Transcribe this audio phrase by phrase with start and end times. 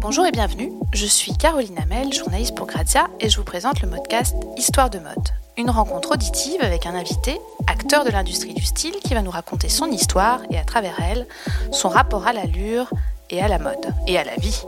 [0.00, 3.88] Bonjour et bienvenue, je suis Caroline Hamel, journaliste pour Grazia, et je vous présente le
[3.88, 5.28] podcast Histoire de mode.
[5.56, 9.68] Une rencontre auditive avec un invité, acteur de l'industrie du style, qui va nous raconter
[9.68, 11.26] son histoire et à travers elle,
[11.72, 12.88] son rapport à l'allure
[13.30, 14.62] et à la mode, et à la vie.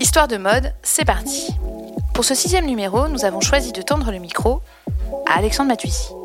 [0.00, 1.54] Histoire de mode, c'est parti.
[2.14, 4.60] Pour ce sixième numéro, nous avons choisi de tendre le micro
[5.26, 6.17] à Alexandre Matuissy.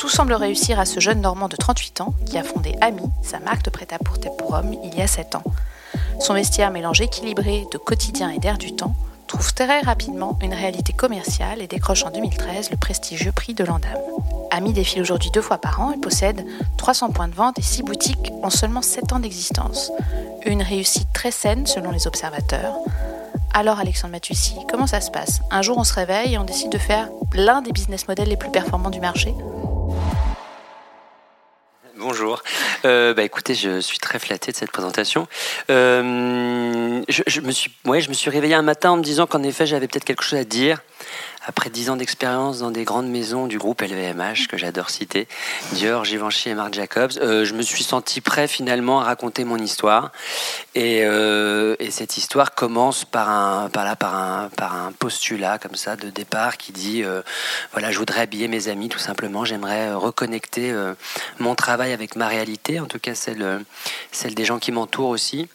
[0.00, 3.38] Tout semble réussir à ce jeune Normand de 38 ans qui a fondé Ami, sa
[3.38, 5.44] marque de prêt-à-porter pour hommes, il y a 7 ans.
[6.20, 8.94] Son vestiaire mélange équilibré de quotidien et d'air du temps
[9.26, 13.98] trouve très rapidement une réalité commerciale et décroche en 2013 le prestigieux prix de l'Andam.
[14.50, 16.46] Ami défile aujourd'hui deux fois par an et possède
[16.78, 19.92] 300 points de vente et 6 boutiques en seulement 7 ans d'existence.
[20.46, 22.72] Une réussite très saine selon les observateurs.
[23.52, 25.42] Alors Alexandre Matussy, comment ça se passe?
[25.50, 28.38] Un jour on se réveille et on décide de faire l'un des business models les
[28.38, 29.34] plus performants du marché?
[32.00, 32.42] Bonjour.
[32.86, 35.28] Euh, bah, écoutez, je suis très flatté de cette présentation.
[35.68, 39.42] Euh, je, me suis, ouais, je me suis réveillé un matin en me disant qu'en
[39.42, 40.80] effet, j'avais peut-être quelque chose à dire
[41.50, 45.26] après dix ans d'expérience dans des grandes maisons du groupe LVMH, que j'adore citer,
[45.72, 49.56] Dior, Givenchy et Marc Jacobs, euh, je me suis senti prêt finalement à raconter mon
[49.56, 50.12] histoire.
[50.76, 56.08] Et, euh, et, cette histoire commence par un, là, par un, postulat comme ça de
[56.08, 57.20] départ qui dit euh,
[57.72, 59.44] voilà, je voudrais habiller mes amis tout simplement.
[59.44, 60.72] J'aimerais reconnecter
[61.40, 63.64] mon travail avec ma réalité, en tout cas celle
[64.36, 65.48] des gens qui m'entourent aussi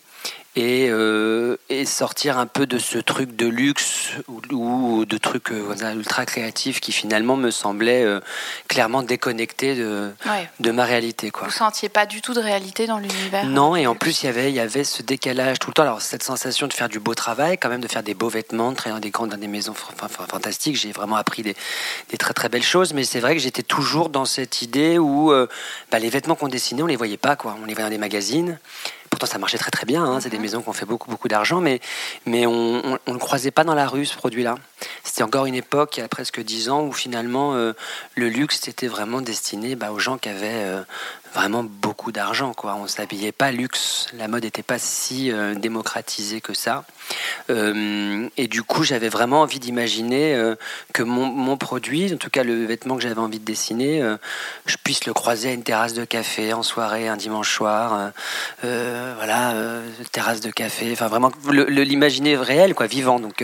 [0.56, 5.94] et, euh, et, sortir un peu de ce truc de luxe ou, de trucs euh,
[5.94, 8.22] ultra créatifs qui finalement me semblait euh,
[8.70, 10.12] clairement déconnecté de,
[10.62, 11.30] de ma réalité.
[11.30, 11.48] Quoi.
[11.48, 14.30] Vous sentiez pas du tout de réalité dans l'univers Non, et en plus il y
[14.30, 15.84] avait, il y avait ce décalage tout le temps.
[15.84, 18.72] Alors cette sensation de faire du beau travail, quand même de faire des beaux vêtements,
[18.72, 20.78] de travailler dans des grandes, dans des maisons fantastiques.
[20.78, 21.56] J'ai vraiment appris des,
[22.12, 25.34] des, très très belles choses, mais c'est vrai que j'étais toujours dans cette idée où
[25.92, 27.58] bah, les vêtements qu'on dessinait, on les voyait pas, quoi.
[27.62, 28.58] On les voyait dans des magazines.
[29.16, 30.04] Pourtant, ça marchait très très bien.
[30.04, 30.20] Hein.
[30.20, 30.42] C'est des mhm.
[30.42, 31.80] maisons qui ont fait beaucoup beaucoup d'argent, mais,
[32.26, 34.56] mais on ne le croisait pas dans la rue, ce produit-là.
[35.06, 37.72] C'était encore une époque, il y a presque dix ans, où finalement euh,
[38.16, 40.82] le luxe était vraiment destiné bah, aux gens qui avaient euh,
[41.36, 42.54] vraiment beaucoup d'argent.
[42.54, 42.76] Quoi.
[42.82, 44.08] On s'habillait pas luxe.
[44.18, 46.86] La mode n'était pas si euh, démocratisée que ça.
[47.50, 50.56] Euh, et du coup, j'avais vraiment envie d'imaginer euh,
[50.94, 54.02] que mon, mon, produit, en tout cas le vêtement que j'avais envie de dessiner,
[54.66, 58.12] je puisse le croiser à une terrasse de café en soirée, un dimanche soir.
[58.62, 59.54] voilà,
[60.12, 60.92] terrasse de café.
[60.92, 63.20] Enfin, vraiment l'imaginer réel, quoi, vivant.
[63.20, 63.44] Donc,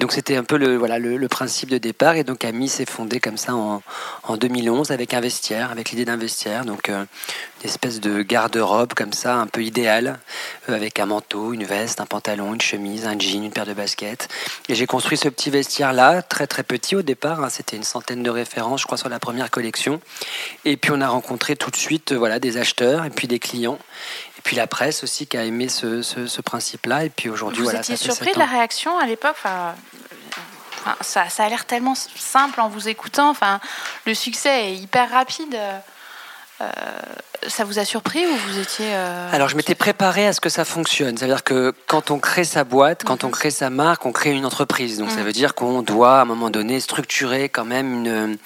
[0.00, 2.16] donc c'était un peu le, voilà, le, principe de départ.
[2.16, 3.82] Et donc, Ami s'est fondé comme ça en,
[4.24, 6.64] en 2011 avec un vestiaire, avec l'idée d'un vestiaire.
[6.64, 10.18] Donc, une espèce de garde-robe comme ça, un peu idéal,
[10.68, 13.74] euh, avec un manteau, une veste, un pantalon, une chemise, un jean, une paire de
[13.74, 14.28] baskets.
[14.68, 17.48] Et j'ai construit ce petit vestiaire-là, très très petit au départ, hein.
[17.50, 20.00] c'était une centaine de références, je crois, sur la première collection.
[20.64, 23.38] Et puis on a rencontré tout de suite euh, voilà, des acheteurs et puis des
[23.38, 23.78] clients.
[24.38, 27.04] Et puis la presse aussi qui a aimé ce, ce, principe-là.
[27.04, 27.80] Et puis aujourd'hui, Vous voilà.
[27.80, 29.74] étiez surpris de la réaction à l'époque enfin,
[31.00, 33.30] ça, ça, a l'air tellement simple en vous écoutant.
[33.30, 33.60] Enfin,
[34.04, 35.56] le succès est hyper rapide.
[36.62, 36.70] Euh,
[37.48, 38.86] ça vous a surpris ou vous étiez...
[38.92, 41.16] Euh, Alors je m'étais préparé à ce que ça fonctionne.
[41.16, 43.32] C'est-à-dire que quand on crée sa boîte, quand on mhm.
[43.32, 44.98] crée sa marque, on crée une entreprise.
[44.98, 45.24] Donc ça mhm.
[45.24, 48.38] veut dire qu'on doit à un moment donné structurer quand même une,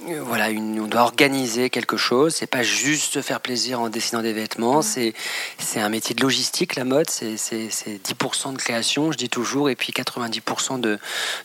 [0.00, 2.34] voilà, une, on doit organiser quelque chose.
[2.34, 4.82] C'est pas juste se faire plaisir en dessinant des vêtements.
[4.82, 5.14] C'est
[5.58, 7.08] c'est un métier de logistique, la mode.
[7.08, 10.98] C'est 10% de création, je dis toujours, et puis 90% de,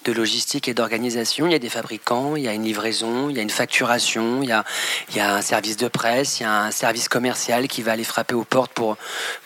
[0.03, 1.47] de logistique et d'organisation.
[1.47, 4.43] Il y a des fabricants, il y a une livraison, il y a une facturation,
[4.43, 4.65] il y a,
[5.09, 7.93] il y a un service de presse, il y a un service commercial qui va
[7.93, 8.97] aller frapper aux portes pour,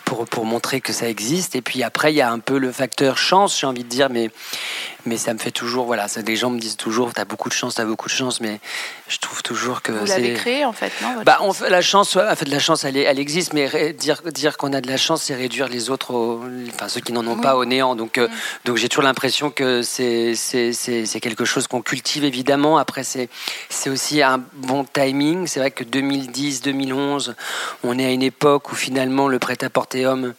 [0.04, 1.54] pour, pour montrer que ça existe.
[1.54, 4.10] Et puis après, il y a un peu le facteur chance, j'ai envie de dire,
[4.10, 4.30] mais
[5.06, 7.48] mais ça me fait toujours, voilà, ça, les gens me disent toujours, tu as beaucoup
[7.48, 8.60] de chance, tu as beaucoup de chance, mais
[9.08, 9.92] je trouve toujours que.
[9.92, 12.96] Vous l'avez créé en fait, non bah, on, La chance, en fait, la chance, elle,
[12.96, 16.40] elle existe, mais dire, dire qu'on a de la chance, c'est réduire les autres,
[16.74, 17.94] enfin ceux qui n'en ont pas au néant.
[17.94, 18.28] Donc, euh,
[18.64, 20.34] donc j'ai toujours l'impression que c'est
[21.20, 22.78] quelque chose qu'on cultive évidemment.
[22.78, 23.28] Après, c'est
[23.90, 25.46] aussi un bon timing.
[25.46, 27.34] C'est vrai que 2010, 2011,
[27.84, 30.34] on est à une époque où finalement le prêt-à-porter homme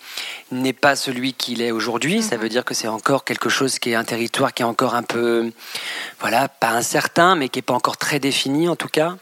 [0.52, 2.22] n'est pas celui qu'il est aujourd'hui.
[2.22, 2.42] Ça mhm.
[2.44, 5.04] veut dire que c'est encore quelque chose qui est un territoire qui est encore un
[5.04, 5.52] peu,
[6.20, 9.16] voilà, pas incertain, mais qui n'est pas encore très défini en tout cas.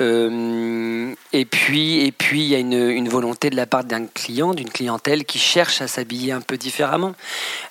[0.00, 4.54] Euh, et puis, et puis, il y a une, volonté de la part d'un client,
[4.54, 7.14] d'une clientèle qui cherche à s'habiller un peu différemment,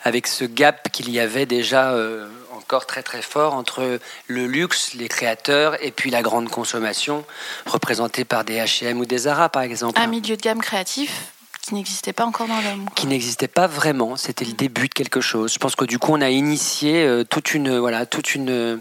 [0.03, 1.93] avec ce gap qu'il y avait déjà.
[1.93, 2.27] Euh,
[2.57, 7.23] encore très très fort entre le luxe, les créateurs et puis la grande consommation
[7.67, 9.99] représentée par des H&M ou des Zara par exemple.
[9.99, 11.34] Un milieu de gamme créatif
[11.65, 12.85] qui n'existait pas encore dans l'homme.
[12.93, 14.17] Qui n'existait pas vraiment.
[14.17, 15.51] C'était le début de quelque chose.
[15.51, 18.77] Je pense que du coup, on a initié euh, toute une, voilà, toute une euh,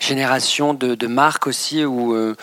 [0.00, 2.34] génération de, marques aussi où, euh,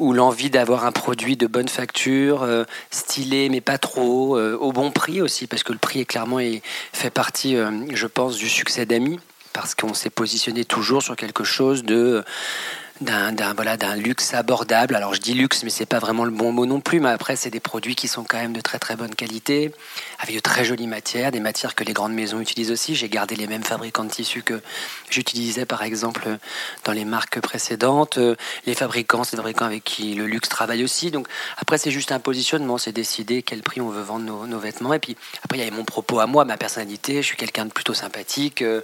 [0.00, 2.44] l'envie d'avoir un produit de bonne facture,
[2.90, 6.62] stylé mais pas trop, au bon prix aussi, parce que le prix est clairement est,
[6.92, 7.56] fait partie,
[7.92, 9.20] je pense, du succès d'Ami
[9.52, 12.24] parce qu'on s'est positionné toujours sur quelque chose de
[13.00, 14.94] d'un voilà d'un luxe abordable.
[14.94, 17.00] Alors je dis luxe, mais c'est pas vraiment le bon mot non plus.
[17.00, 19.72] Mais après, c'est des produits qui sont quand même de très très bonne qualité,
[20.18, 22.94] avec de très jolies matières, des matières que les grandes maisons utilisent aussi.
[22.94, 24.60] J'ai gardé les mêmes fabricants de tissus que
[25.08, 26.28] j'utilisais par exemple
[26.84, 28.18] dans les marques précédentes.
[28.66, 31.10] Les fabricants, c'est des fabricants avec qui le luxe travaille aussi.
[31.10, 31.26] Donc
[31.56, 34.92] après, c'est juste un positionnement, c'est décider quel prix on veut vendre nos, vêtements.
[34.92, 37.22] Et puis après, il y a mon propos à moi, ma personnalité.
[37.22, 38.82] Je suis quelqu'un de plutôt sympathique, euh,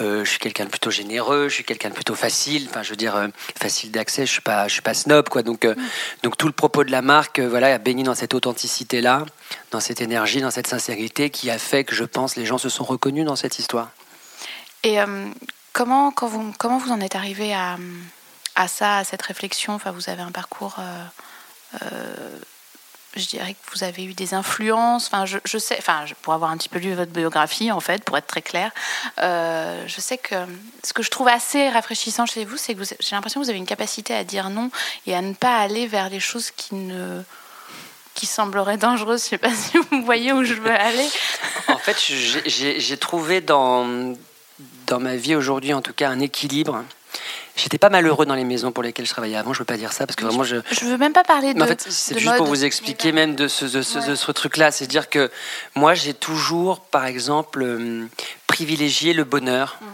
[0.00, 2.66] je suis quelqu'un de plutôt généreux, je suis quelqu'un de plutôt facile.
[2.70, 3.28] Enfin, je veux dire euh,
[3.58, 4.26] facile d'accès.
[4.26, 5.42] Je suis pas, je suis pas snob, quoi.
[5.42, 5.74] Donc, euh,
[6.22, 9.24] donc tout le propos de la marque, euh, voilà, a béni dans cette authenticité là,
[9.70, 12.68] dans cette énergie, dans cette sincérité, qui a fait que je pense les gens se
[12.68, 13.90] sont reconnus dans cette histoire.
[14.82, 15.28] Et euh,
[15.72, 17.76] comment, quand vous, comment vous en êtes arrivé à,
[18.54, 19.74] à ça, à cette réflexion?
[19.74, 20.76] Enfin, vous avez un parcours
[23.16, 25.06] je dirais que vous avez eu des influences.
[25.06, 28.16] Enfin, je, sais, enfin, pour avoir un petit peu lu votre biographie, en fait, pour
[28.16, 28.70] être très clair,
[29.22, 30.34] euh, je sais que
[30.84, 33.58] ce que je trouve assez rafraîchissant chez vous, c'est que j'ai l'impression que vous avez
[33.58, 34.70] une capacité à dire non
[35.06, 37.22] et à ne pas aller vers les choses qui ne
[38.14, 39.20] qui sembleraient dangereuses.
[39.22, 41.08] Je ne sais pas si vous voyez où je veux aller.
[41.68, 44.14] en fait, j'ai trouvé dans
[44.86, 46.84] dans ma vie aujourd'hui, en tout cas, un équilibre
[47.56, 49.52] J'étais pas malheureux dans les maisons pour lesquelles je travaillais avant.
[49.52, 50.56] Je veux pas dire ça parce que vraiment je.
[50.70, 51.62] Je veux même pas parler de.
[51.62, 54.70] en fait, c'est juste pour vous expliquer même de ce, de ce, ce truc-là.
[54.70, 55.30] C'est dire que
[55.74, 58.06] moi, j'ai toujours, par exemple, euh,
[58.46, 59.78] privilégié le bonheur.
[59.80, 59.86] Mm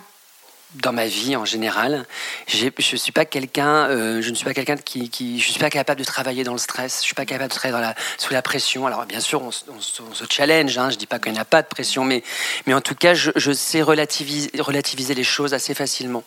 [0.75, 2.07] dans ma vie en général.
[2.47, 5.71] Je suis pas quelqu'un, euh, je ne suis pas quelqu'un qui, qui, je suis pas
[5.71, 6.99] capable de travailler dans le stress.
[7.01, 8.87] Je suis pas capable de travailler sous la pression.
[8.87, 10.79] Alors bien sûr, on, se challenge.
[10.79, 12.23] Hein, je dis pas qu'il n'y a pas de pression, mais,
[12.67, 16.25] mais en tout cas, je, sais relativiser, les choses assez facilement.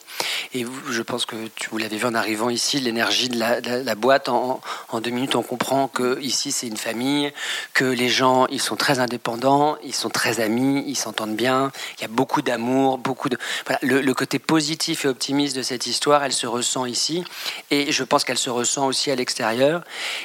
[0.54, 4.30] Et je pense que tu, vous l'avez vu en arrivant ici, l'énergie de la, boîte.
[4.30, 4.62] En,
[5.02, 7.32] deux minutes, on comprend que ici c'est une famille,
[7.74, 11.72] que les gens ils sont très indépendants, ils sont très amis, ils s'entendent bien.
[11.98, 15.88] Il y a beaucoup d'amour, beaucoup de voilà le côté positif et optimiste de cette
[15.88, 17.24] histoire, elle se ressent ici,
[17.72, 19.84] et je pense qu'elle se ressent aussi à l'extérieur,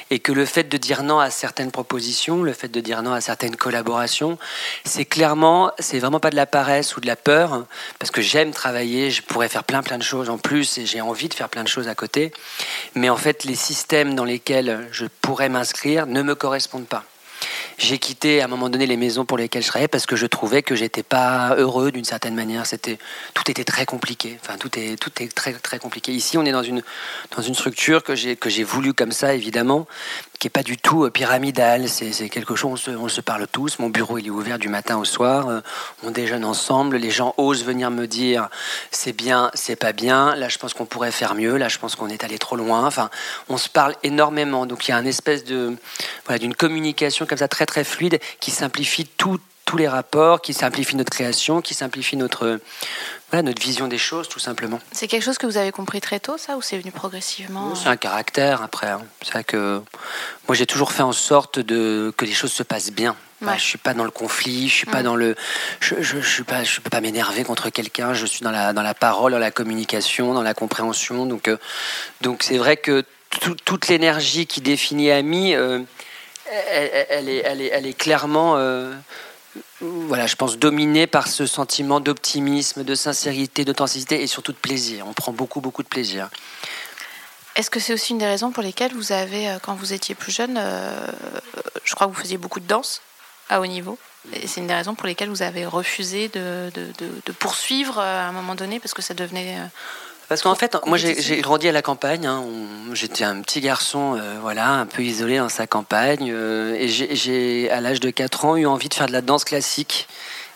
[0.09, 3.13] et que le fait de dire non à certaines propositions, le fait de dire non
[3.13, 4.37] à certaines collaborations,
[4.85, 7.65] c'est clairement, c'est vraiment pas de la paresse ou de la peur,
[7.99, 11.01] parce que j'aime travailler, je pourrais faire plein plein de choses en plus, et j'ai
[11.01, 12.31] envie de faire plein de choses à côté,
[12.95, 17.03] mais en fait les systèmes dans lesquels je pourrais m'inscrire ne me correspondent pas.
[17.83, 20.27] J'ai quitté à un moment donné les maisons pour lesquelles je travaillais parce que je
[20.27, 22.67] trouvais que j'étais pas heureux d'une certaine manière.
[22.67, 22.99] C'était
[23.33, 24.37] tout était très compliqué.
[24.39, 26.11] Enfin tout est tout est très très compliqué.
[26.11, 26.83] Ici on est dans une
[27.35, 29.87] dans une structure que j'ai que j'ai voulu comme ça évidemment,
[30.41, 31.87] qui est pas du tout euh, pyramidale.
[31.87, 33.77] C'est quelque chose, on se, on se, parle tous.
[33.77, 35.47] Mon bureau, il est ouvert du matin au soir.
[35.47, 35.61] Euh,
[36.01, 36.97] on déjeune ensemble.
[36.97, 38.49] Les gens osent venir me dire
[38.89, 40.35] c'est bien, c'est pas bien.
[40.35, 41.57] Là, je pense qu'on pourrait faire mieux.
[41.57, 42.87] Là, je pense qu'on est allé trop loin.
[42.87, 43.11] Enfin,
[43.49, 44.65] on se parle énormément.
[44.65, 45.77] Donc, il y a une espèce de,
[46.25, 50.53] voilà, d'une communication comme ça très, très fluide qui simplifie tout, tous les rapports, qui
[50.53, 52.59] simplifie notre création, qui simplifie notre,
[53.31, 54.79] voilà, notre vision des choses, tout simplement.
[54.91, 57.87] C'est quelque chose que vous avez compris très tôt, ça, ou c'est venu progressivement C'est
[57.87, 58.87] un caractère, après.
[58.87, 59.01] Hein.
[59.21, 59.81] C'est vrai que
[60.47, 63.15] moi, j'ai toujours fait en sorte de, que les choses se passent bien.
[63.41, 65.03] Je je suis pas dans le conflit, je suis pas mm.
[65.03, 65.35] dans le,
[65.79, 68.13] je, je, je, suis pas, je peux pas m'énerver contre quelqu'un.
[68.13, 71.25] Je suis dans la dans la parole, dans la communication, dans la compréhension.
[71.25, 71.57] Donc euh,
[72.21, 73.03] donc c'est vrai que
[73.39, 75.79] toute l'énergie qui définit Ami, euh,
[76.51, 78.93] elle, elle, est, elle, est, elle est clairement euh,
[79.81, 85.05] voilà, je pense, dominé par ce sentiment d'optimisme, de sincérité, d'authenticité et surtout de plaisir.
[85.07, 86.29] On prend beaucoup, beaucoup de plaisir.
[87.55, 90.15] Est-ce que c'est aussi une des raisons pour lesquelles vous avez, euh, quand vous étiez
[90.15, 91.07] plus jeune, euh,
[91.83, 93.01] je crois que vous faisiez beaucoup de danse
[93.49, 93.97] à haut niveau
[94.33, 98.29] et c'est une des raisons pour lesquelles vous avez refusé de, de poursuivre euh, à
[98.29, 99.57] un moment donné parce que ça devenait
[100.31, 102.25] parce qu'en fait, moi j'ai grandi à la campagne.
[102.25, 102.45] Hein.
[102.93, 106.31] J'étais un petit garçon, euh, voilà, un peu isolé dans sa campagne.
[106.31, 109.43] Euh, et j'ai, à l'âge de 4 ans, eu envie de faire de la danse
[109.43, 110.07] classique.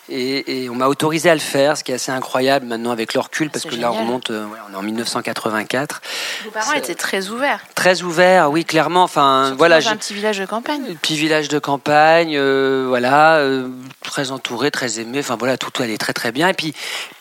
[0.08, 3.20] Et, on m'a autorisé à le faire, ce qui est assez incroyable maintenant avec le
[3.20, 6.02] recul, parce que là on remonte, euh, on est en 1984.
[6.44, 7.60] Vos parents étaient très ouverts.
[7.74, 9.02] Très ouverts, oui, clairement.
[9.02, 9.80] Enfin, voilà.
[9.80, 10.82] Dans un petit village de campagne.
[10.90, 13.42] Un petit village de campagne, voilà,
[14.02, 15.18] très entouré, très aimé.
[15.20, 16.48] Enfin voilà, tout, tout allait très très bien.
[16.48, 16.74] Et puis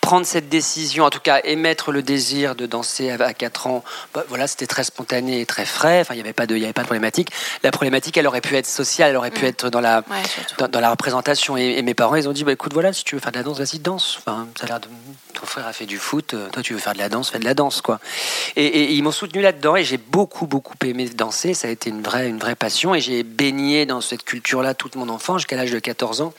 [0.05, 4.23] prendre cette décision, en tout cas émettre le désir de danser à 4 ans, bah,
[4.29, 6.01] voilà, c'était très spontané et très frais.
[6.01, 7.29] Enfin, il n'y avait pas de, il y avait pas de problématique.
[7.63, 9.47] La problématique, elle aurait pu être sociale, elle aurait pu mm.
[9.47, 10.03] être dans la,
[10.59, 11.57] dans, la représentation.
[11.57, 13.43] Et, mes parents, ils ont dit, bah, écoute, voilà, si tu veux faire de la
[13.43, 14.17] danse, vas-y, danse.
[14.17, 14.89] Enfin, l'air de...
[15.33, 17.39] Ton frère a fait du foot, euh, toi tu veux faire de la danse, fais
[17.39, 18.01] de la danse, quoi.
[18.57, 21.53] Et, ils m'ont soutenu là-dedans et j'ai beaucoup, beaucoup aimé danser.
[21.53, 24.95] Ça a été une vraie, une vraie passion et j'ai baigné dans cette culture-là toute
[24.95, 26.33] mon enfance jusqu'à l'âge de 14 ans.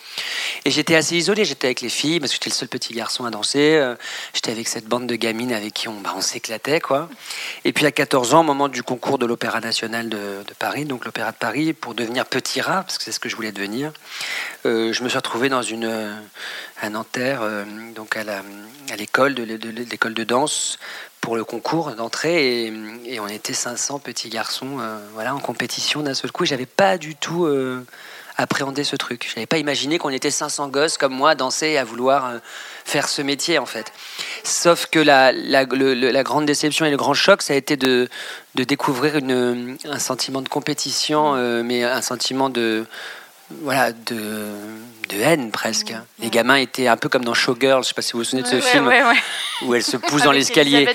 [0.67, 3.25] Et j'étais assez isolé, j'étais avec les filles parce que j'étais le seul petit garçon
[3.25, 3.77] à danser.
[3.77, 3.95] Euh,
[4.35, 7.09] j'étais avec cette bande de gamines avec qui on, bah, on s'éclatait, quoi.
[7.65, 11.07] Et puis à 14 ans, au moment du concours de l'Opéra National de, Paris, donc
[11.07, 13.93] l'Opéra de Paris, pour devenir petit rat, parce que c'est ce que je voulais devenir,
[14.67, 15.87] euh, je me suis retrouvé dans une,
[16.81, 17.65] à Nanterre, euh,
[17.95, 18.25] donc à,
[18.97, 20.79] l'école de, l'école de danse
[21.21, 22.67] pour le concours d'entrée
[23.05, 24.79] et, on était 500 petits garçons
[25.15, 26.45] voilà, en compétition d'un seul coup.
[26.45, 27.49] J'avais pas du tout
[28.37, 29.27] appréhendé ce truc.
[29.29, 32.35] Je n'avais pas imaginé qu'on était 500 gosses comme moi danser à vouloir
[32.85, 33.93] faire ce métier en fait.
[34.45, 35.33] Sauf que la,
[36.23, 38.09] grande déception et le grand choc, ça a été de,
[38.55, 42.87] découvrir un sentiment de compétition, mais un sentiment de
[43.63, 44.53] voilà, de,
[45.09, 45.93] de haine presque.
[46.19, 48.43] Les gamins étaient un peu comme dans Showgirl, je sais pas si vous vous souvenez
[48.43, 48.91] de ce film,
[49.63, 50.89] où elle se pousse dans l'escalier.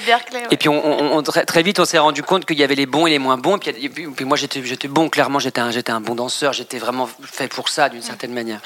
[0.52, 3.10] Et puis on, très, vite on s'est rendu compte qu'il y avait les bons et
[3.10, 3.58] les moins bons.
[3.58, 7.10] Et puis, moi j'étais, j'étais bon, clairement j'étais un, j'étais un bon danseur, j'étais vraiment
[7.24, 8.62] fait pour ça d'une certaine manière.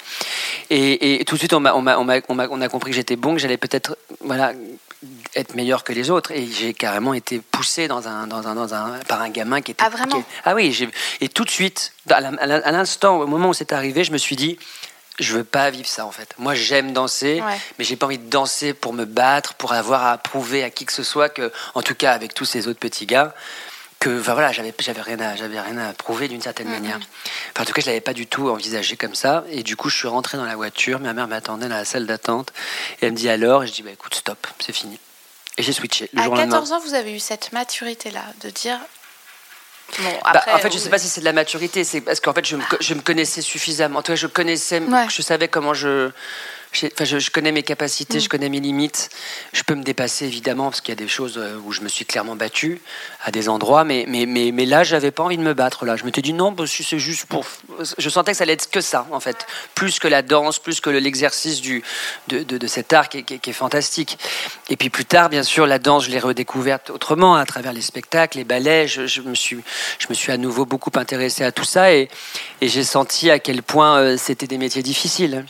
[0.69, 3.39] Et, tout de suite on, m'a, on, a, on a compris que j'étais bon, que
[3.39, 4.53] j'allais peut-être voilà,
[5.35, 6.31] être meilleur que les autres.
[6.31, 9.71] Et j'ai carrément été poussé dans un, dans un, dans un, par un gamin qui
[9.71, 9.83] était.
[9.83, 10.75] Ah, vraiment Ah oui,
[11.21, 12.21] et tout de suite, à
[12.71, 14.57] l'instant, au moment où c'est arrivé, je me suis dit.
[15.17, 16.33] Je veux pas vivre ça en fait.
[16.37, 17.41] Moi j'aime danser,
[17.79, 20.85] mais j'ai pas envie de danser pour me battre, pour avoir à prouver à qui
[20.85, 23.33] que ce soit que, en tout cas avec tous ces autres petits gars,
[23.99, 26.99] que voilà, j'avais rien à j'avais rien à prouver d'une certaine manière.
[27.51, 29.43] Enfin, en tout cas, je l'avais pas du tout envisagé comme ça.
[29.49, 30.99] Et du coup, je suis rentré dans la voiture.
[30.99, 32.51] Ma mère m'attendait dans la salle d'attente
[33.01, 33.63] et elle me dit alors?
[33.63, 34.99] Et je dis bah écoute, stop, c'est fini.
[35.57, 36.09] Et j'ai switché.
[36.13, 38.79] Le à 14 ans, vous avez eu cette maturité-là de dire.
[39.99, 42.19] Bon, bah, en fait, je ne sais pas si c'est de la maturité, c'est parce
[42.19, 43.99] qu'en fait, je me, je me, connaissais suffisamment.
[43.99, 46.09] En tout cas, je connaissais, je savais comment je,
[46.75, 48.29] je, connais mes capacités, je mm.
[48.29, 49.09] connais mes limites.
[49.53, 51.87] Je peux me dépasser évidemment parce qu'il y a des choses euh, où je me
[51.87, 52.81] suis clairement battu
[53.23, 55.85] à des endroits, mais mais mais, mais là, j'avais pas envie de me battre.
[55.85, 57.45] Là, je m'étais dit non, c'est juste pour.
[57.97, 60.81] Je sentais que ça allait être que ça en fait, plus que la danse, plus
[60.81, 61.83] que l'exercice du
[62.27, 64.17] de, de, cet art qui est, fantastique.
[64.69, 67.81] Et puis plus tard, bien sûr, la danse, je l'ai redécouverte autrement à travers les
[67.81, 68.87] spectacles, les ballets.
[68.87, 69.59] Je, me suis
[69.99, 72.09] je me suis à nouveau beaucoup intéressé à tout ça et,
[72.61, 75.45] et j'ai senti à quel point euh, c'était des métiers difficiles.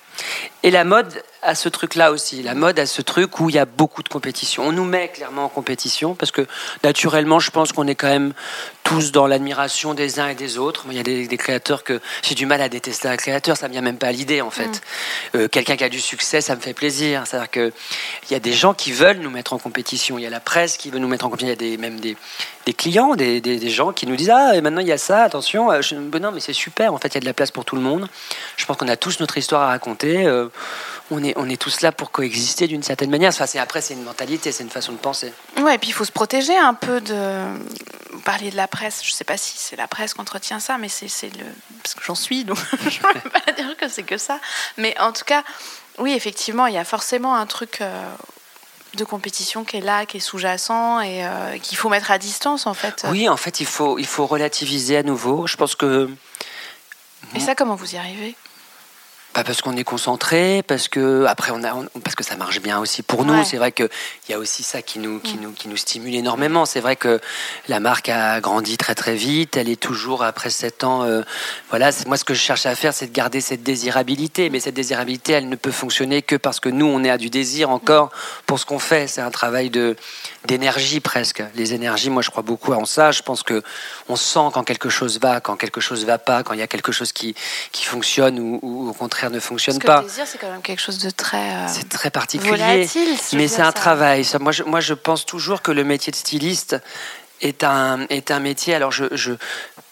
[0.63, 2.41] Et la mode a ce truc-là aussi.
[2.41, 4.63] La mode a ce truc où il y a beaucoup de compétition.
[4.63, 6.45] On nous met clairement en compétition parce que
[6.83, 8.33] naturellement, je pense qu'on est quand même
[8.83, 10.85] tous dans l'admiration des uns et des autres.
[10.89, 13.73] Il y a des, créateurs que j'ai du mal à détester un créateur, ça me
[13.73, 14.67] vient même pas à l'idée en fait.
[14.67, 15.37] Mm.
[15.37, 17.23] Euh, quelqu'un qui a du succès, ça me fait plaisir.
[17.25, 17.71] C'est-à-dire qu'il
[18.31, 20.17] y a des gens qui veulent nous mettre en compétition.
[20.17, 21.55] Il y a la presse qui veut nous mettre en compétition.
[21.59, 22.15] Il y a des, même des,
[22.73, 25.71] clients, des, des, gens qui nous disent Ah, et maintenant il y a ça, attention.
[25.71, 26.93] Euh, je, ben non, mais c'est super.
[26.93, 28.07] En fait, il y a de la place pour tout le monde.
[28.57, 30.25] Je pense qu'on a tous notre histoire à raconter.
[30.25, 30.47] Euh,
[31.11, 33.29] on est, on est tous là pour coexister d'une certaine manière.
[33.29, 35.33] Enfin, c'est, après, c'est une mentalité, c'est une façon de penser.
[35.61, 37.43] Ouais, et puis il faut se protéger un peu de.
[38.11, 40.59] Vous parliez de la presse, je ne sais pas si c'est la presse qui entretient
[40.59, 41.45] ça, mais c'est, c'est le.
[41.83, 42.57] Parce que j'en suis, donc
[42.89, 44.39] je ne peux pas dire que c'est que ça.
[44.77, 45.43] Mais en tout cas,
[45.99, 47.79] oui, effectivement, il y a forcément un truc.
[47.81, 48.03] Euh,
[48.95, 52.65] de compétition qui est là, qui est sous-jacent et euh, qu'il faut mettre à distance
[52.65, 53.05] en fait.
[53.09, 55.47] Oui, en fait, il faut, il faut relativiser à nouveau.
[55.47, 56.09] Je pense que.
[57.35, 58.35] Et ça, comment vous y arrivez?
[59.35, 61.73] Pas parce qu'on est concentré, parce que après on a,
[62.05, 63.43] parce que ça marche bien aussi pour nous.
[63.43, 63.89] C'est vrai qu'il
[64.29, 65.41] y a aussi ça qui nous, qui mm.
[65.41, 66.65] nous, qui nous stimule énormément.
[66.65, 67.19] C'est vrai que
[67.67, 69.57] la marque a grandi très très vite.
[69.57, 71.03] Elle est toujours après sept ans.
[71.03, 71.21] Euh,
[71.69, 74.49] voilà, moi ce que je cherche à faire, c'est de garder cette désirabilité.
[74.49, 77.29] Mais cette désirabilité, elle ne peut fonctionner que parce que nous, on est à du
[77.29, 78.11] désir encore
[78.45, 79.07] pour ce qu'on fait.
[79.07, 79.97] C'est un travail de
[80.45, 81.43] d'énergie presque.
[81.55, 83.11] Les énergies, moi je crois beaucoup en ça.
[83.11, 83.61] Je pense que
[84.07, 86.67] on sent quand quelque chose va, quand quelque chose va pas, quand il y a
[86.67, 87.35] quelque chose qui
[87.73, 90.01] qui fonctionne ou, ou au contraire ne fonctionne Parce que pas.
[90.01, 91.37] Le désir, c'est quand même quelque chose de très.
[91.37, 92.87] Euh, c'est très particulier.
[93.33, 94.25] mais c'est un travail.
[94.39, 96.77] moi, je, moi, je pense toujours que le métier de styliste
[97.41, 98.75] est un, est un métier.
[98.75, 99.33] Alors, je, je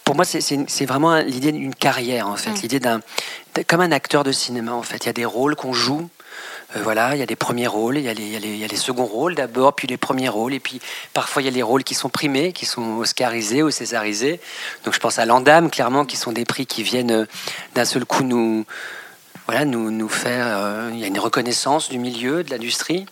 [0.03, 2.51] pour moi, c'est vraiment l'idée d'une carrière, en fait.
[2.51, 2.61] Mm.
[2.61, 2.99] L'idée d'un.
[3.67, 5.05] Comme un acteur de cinéma, en fait.
[5.05, 6.09] Il y a des rôles qu'on joue.
[6.75, 8.67] Euh, voilà, il y a des premiers rôles, il y a les, il y a
[8.67, 10.81] les, seconds rôles d'abord, puis les premiers rôles, et puis
[11.13, 14.39] parfois il y a les rôles qui sont primés, qui sont oscarisés ou césarisés.
[14.85, 17.25] Donc je pense à l'Andam, clairement, qui sont des prix qui viennent euh,
[17.75, 18.65] d'un seul coup nous,
[19.45, 20.45] voilà, nous, nous faire.
[20.47, 23.05] Euh, il y a une reconnaissance du milieu, de l'industrie.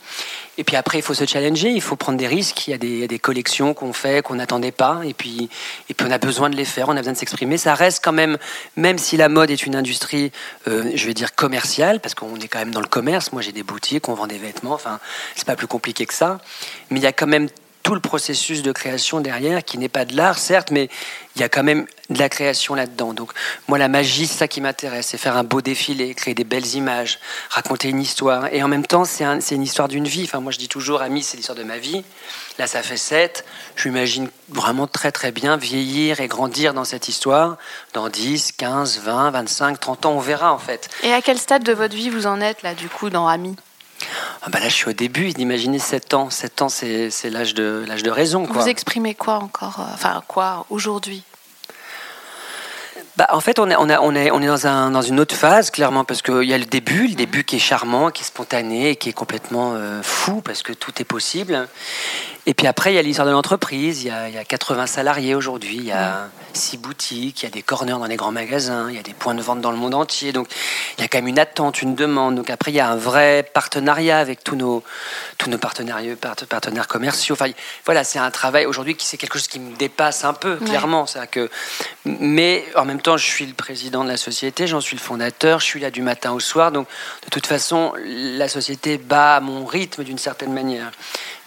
[0.57, 2.67] Et puis après, il faut se challenger, il faut prendre des risques.
[2.67, 5.01] Il y a des, collections qu'on fait, qu'on n'attendait pas.
[5.05, 5.49] Et puis,
[5.89, 7.57] et puis, on a besoin de les faire, on a besoin de s'exprimer.
[7.57, 8.37] Ça reste quand même,
[8.75, 10.31] même si la mode est une industrie,
[10.67, 13.31] euh, je vais dire commerciale, parce qu'on est quand même dans le commerce.
[13.31, 14.73] Moi, j'ai des boutiques, on vend des vêtements.
[14.73, 14.99] Enfin,
[15.35, 16.39] c'est pas plus compliqué que ça.
[16.89, 17.47] Mais il y a quand même
[17.83, 20.89] tout le processus de création derrière, qui n'est pas de l'art, certes, mais
[21.35, 23.13] il y a quand même de la création là-dedans.
[23.13, 23.31] Donc,
[23.67, 26.75] moi, la magie, c'est ça qui m'intéresse, c'est faire un beau défilé, créer des belles
[26.75, 27.19] images,
[27.49, 28.53] raconter une histoire.
[28.53, 30.23] Et en même temps, c'est une histoire d'une vie.
[30.25, 32.03] Enfin, moi, je dis toujours, Ami, c'est l'histoire de ma vie.
[32.57, 33.45] Là, ça fait sept.
[33.75, 37.57] Je m'imagine vraiment très, très bien vieillir et grandir dans cette histoire.
[37.93, 40.89] Dans 10, 15, 20, 25, 30 ans, on verra, en fait.
[41.03, 43.55] Et à quel stade de votre vie vous en êtes, là, du coup, dans Ami?
[44.43, 45.29] Ah bah là, je suis au début.
[45.29, 46.29] Imaginez 7 ans.
[46.29, 48.43] 7 ans, c'est l'âge de, de raison.
[48.43, 51.23] Vous exprimez quoi encore euh, Enfin, quoi aujourd'hui?
[53.17, 55.35] Bah, en fait, on est, on, on est, on est dans, un, dans une autre
[55.35, 58.25] phase, clairement, parce qu'il y a le début, le début qui est charmant, qui est
[58.25, 61.67] spontané, qui est complètement euh, fou, parce que tout est possible.
[62.47, 64.03] Et puis après, il y a l'histoire de l'entreprise.
[64.03, 67.51] Il, il, y a 80 salariés aujourd'hui, il y a six boutiques, il y a
[67.51, 69.77] des corners dans les grands magasins, il y a des points de vente dans le
[69.77, 70.31] monde entier.
[70.31, 70.47] Donc,
[70.97, 72.35] il y a quand même une attente, une demande.
[72.35, 74.83] Donc après, il y a un vrai partenariat avec tous nos,
[75.37, 75.99] tous nos partenaires,
[76.49, 77.33] partenaires commerciaux.
[77.33, 77.51] Enfin,
[77.85, 81.05] voilà, c'est un travail aujourd'hui qui c'est quelque chose qui me dépasse un peu, clairement.
[81.31, 81.49] Que,
[82.05, 85.59] mais en même temps, je suis le président de la société, j'en suis le fondateur,
[85.59, 86.71] je suis là du matin au soir.
[86.71, 86.87] Donc,
[87.23, 90.91] de toute façon, la société bat à mon rythme d'une certaine manière.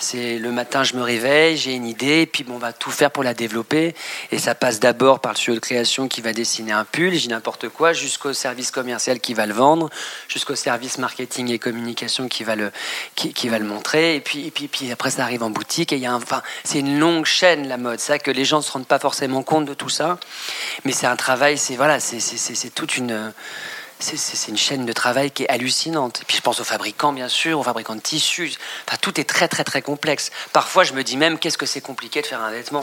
[0.04, 2.90] C'est le matin, je me réveille, j'ai une idée, et puis bon, on va tout
[2.90, 3.94] faire pour la développer.
[4.32, 7.28] Et ça passe d'abord par le studio de création qui va dessiner un pull, j'ai
[7.28, 9.88] n'importe quoi, jusqu'au service commercial qui va le vendre,
[10.28, 12.70] jusqu'au service marketing et communication qui va le,
[13.14, 14.16] qui, va le montrer.
[14.16, 15.94] Et puis, et puis, puis après, ça arrive en boutique.
[15.94, 17.99] Et il y a enfin, c'est une longue chaîne, la mode.
[17.99, 20.18] C'est que les gens ne se rendent pas forcément compte de tout ça.
[20.84, 23.32] Mais c'est un travail, c'est voilà, c'est toute une
[24.04, 26.20] c'est une chaîne de travail qui est hallucinante.
[26.23, 28.52] Et puis je pense aux fabricants, bien sûr, aux fabricants de tissus.
[28.87, 30.30] Enfin, tout est très, très, très complexe.
[30.52, 32.82] Parfois, je me dis même, qu'est-ce que c'est compliqué de faire un vêtement?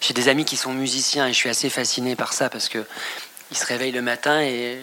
[0.00, 2.84] J'ai des amis qui sont musiciens et je suis assez fasciné par ça parce que
[3.50, 4.80] ils se réveillent le matin et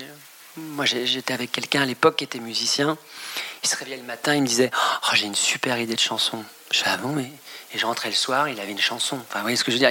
[0.55, 2.97] moi, j'étais avec quelqu'un à l'époque qui était musicien.
[3.63, 6.43] Il se réveillait le matin, il me disait oh, J'ai une super idée de chanson.
[6.71, 7.31] Je fais Ah bon, mais
[7.73, 9.17] et je rentrais le soir, il avait une chanson.
[9.27, 9.89] Enfin, vous voyez ce que je veux dire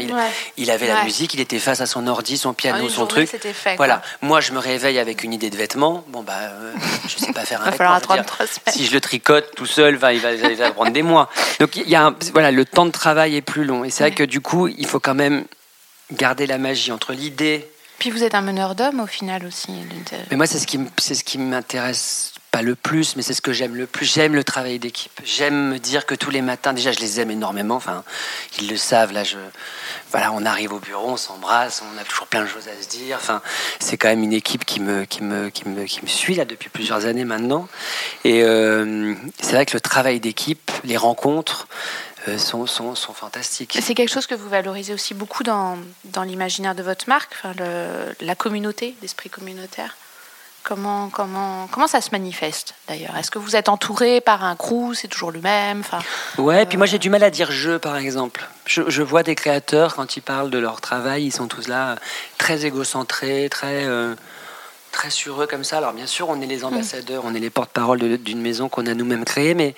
[0.57, 3.29] il, avait la musique, il était face à son ordi, son piano, son truc.
[3.29, 4.03] Fait, voilà.
[4.21, 6.05] Moi, je me réveille avec une idée de vêtement.
[6.09, 6.75] Bon, bah, euh,
[7.09, 8.17] je sais pas faire un vêtement.
[8.69, 11.29] si je le tricote tout seul, il, va, il, va, prendre des mois.
[11.59, 13.85] Donc, il y a voilà, le temps de travail est plus long.
[13.85, 15.45] Et c'est vrai que du coup, il faut quand même
[16.13, 17.69] garder la magie entre l'idée.
[17.99, 19.73] Puis vous êtes un meneur d'hommes au final aussi.
[20.31, 23.41] Mais moi, c'est ce qui, c'est ce qui m'intéresse pas le plus, mais c'est ce
[23.41, 24.05] que j'aime le plus.
[24.05, 25.11] J'aime le travail d'équipe.
[25.25, 27.77] J'aime me dire que tous les matins, déjà, je les aime énormément.
[27.77, 28.05] Enfin,
[28.61, 29.13] ils le savent.
[29.13, 29.39] Là, je,
[30.11, 32.91] voilà, on arrive au bureau, on s'embrasse, on a toujours plein de choses à se
[32.91, 33.17] dire.
[33.17, 33.41] Enfin,
[33.81, 36.45] c'est quand même une équipe qui me, qui me, qui me, qui me suit là
[36.45, 37.69] depuis plusieurs années maintenant.
[38.25, 41.67] Et euh, c'est vrai que le travail d'équipe, les rencontres.
[42.29, 43.77] Euh, sont, sont, sont, fantastiques.
[43.83, 47.53] C'est quelque chose que vous valorisez aussi beaucoup dans, dans l'imaginaire de votre marque, enfin,
[48.21, 49.97] la communauté, l'esprit communautaire
[50.65, 53.17] Comment, comment, comment ça se manifeste d'ailleurs?
[53.17, 54.95] Est-ce que vous êtes entouré par un crew?
[54.95, 55.99] C'est toujours le même enfin,
[56.39, 58.49] Ouais, puis moi j'ai du mal à dire je par exemple.
[58.67, 61.97] Je, vois des créateurs quand ils parlent de leur travail, ils sont tous là
[62.39, 64.15] très égocentrés, très, euh,
[64.93, 65.79] très sur eux comme ça.
[65.79, 68.95] Alors bien sûr, on est les ambassadeurs, on est les porte-parole d'une maison qu'on a
[68.95, 69.75] nous-mêmes créée, mais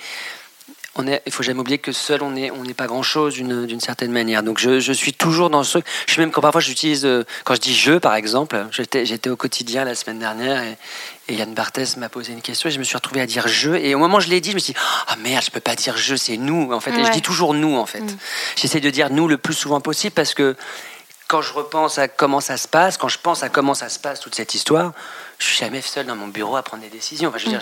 [0.96, 3.35] on est, il faut jamais oublier que seul on n'est on n'est pas grand chose
[3.35, 4.42] d'une certaine manière.
[4.42, 5.78] Donc je, je, suis toujours dans ce.
[6.07, 8.66] Je suis même quand parfois j'utilise euh, quand je dis je par exemple.
[8.70, 10.76] J'étais j'étais au quotidien la semaine dernière et,
[11.26, 13.94] Yann Barthès m'a posé une question et je me suis retrouvé à dire je et
[13.94, 14.78] au moment où je l'ai dit je me suis dit
[15.09, 17.54] ah merde je peux pas dire je c'est nous en fait et je dis toujours
[17.54, 18.00] nous en fait.
[18.00, 18.16] Mm.
[18.57, 20.54] J'essaie de dire nous le plus souvent possible parce que
[21.26, 23.98] quand je repense à comment ça se passe, quand je pense à comment ça se
[23.98, 24.92] passe toute cette histoire,
[25.38, 27.29] je suis jamais seul dans mon bureau à prendre des décisions.
[27.29, 27.61] Enfin, je veux dire,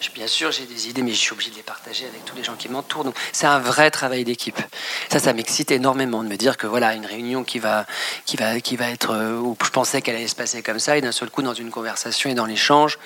[0.00, 2.36] je bien sûr, j'ai des idées, mais je suis obligé de les partager avec tous
[2.36, 3.04] les gens qui m'entourent.
[3.04, 4.58] Donc, c'est un vrai travail d'équipe.
[5.10, 7.86] Ça, ça m'excite énormément de me dire que voilà, une réunion qui va,
[8.26, 10.96] qui va, qui va être euh, où je pensais qu'elle allait se passer comme ça,
[10.96, 12.98] et d'un seul coup, dans une conversation et dans l'échange,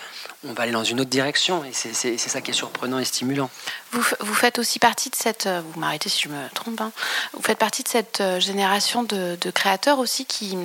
[0.47, 1.65] on va aller dans une autre direction.
[1.65, 3.51] Et c'est ça qui est surprenant et stimulant.
[3.93, 6.93] Vous, vous faites aussi partie de cette, euh, vous m'arrêtez si je me trompe, hein,
[7.33, 10.57] vous faites partie de cette euh, génération de, de créateurs aussi qui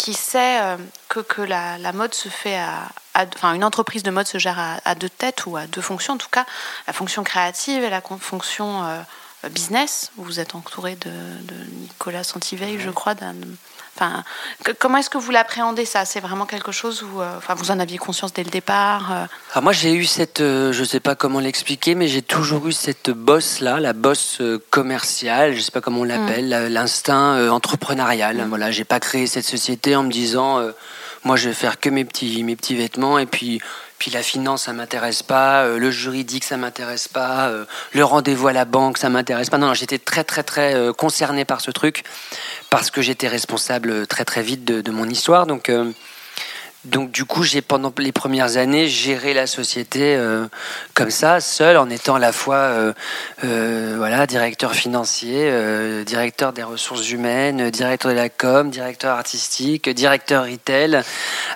[0.00, 0.78] qui sait euh,
[1.10, 4.58] que, que la, la, mode se fait à, enfin une entreprise de mode se gère
[4.82, 6.14] à, deux têtes ou à deux fonctions.
[6.14, 6.46] En tout cas
[6.86, 9.02] la fonction créative et la fonction euh,
[9.50, 10.10] business.
[10.16, 13.34] Vous êtes entouré de, de Nicolas Santiveil je crois d'un
[13.96, 14.24] Enfin,
[14.78, 16.04] comment est-ce que vous l'appréhendez ça?
[16.04, 19.26] C'est vraiment quelque chose où, euh, enfin, vous en aviez conscience dès le départ euh?
[19.52, 22.66] Alors moi, j'ai eu cette, euh, je ne sais pas comment l'expliquer, mais j'ai toujours
[22.66, 26.72] eu cette bosse là, la bosse commerciale, je ne sais pas comment on l'appelle, mm.
[26.72, 28.36] l'instinct entrepreneurial.
[28.36, 28.48] Mm.
[28.48, 30.60] Voilà, j'ai pas créé cette société en me disant,
[31.24, 33.60] moi, je vais faire que mes petits, mes petits vêtements et puis
[34.00, 35.64] puis la finance, ça m'intéresse pas.
[35.66, 37.52] le juridique, ça m'intéresse pas.
[37.92, 39.58] le rendez-vous à la banque, ça m'intéresse pas.
[39.58, 42.02] Non, j'étais très, très, très concerné par ce truc
[42.70, 45.46] parce que j'étais responsable très très vite de, mon histoire.
[45.46, 45.90] Donc, euh,
[46.86, 50.46] donc du coup, j'ai pendant les premières années géré la société euh,
[50.94, 52.92] comme ça, seul, en étant à la fois euh,
[53.44, 55.52] euh, voilà directeur financier,
[56.06, 61.02] directeur des ressources humaines, directeur de la com, directeur artistique, directeur retail,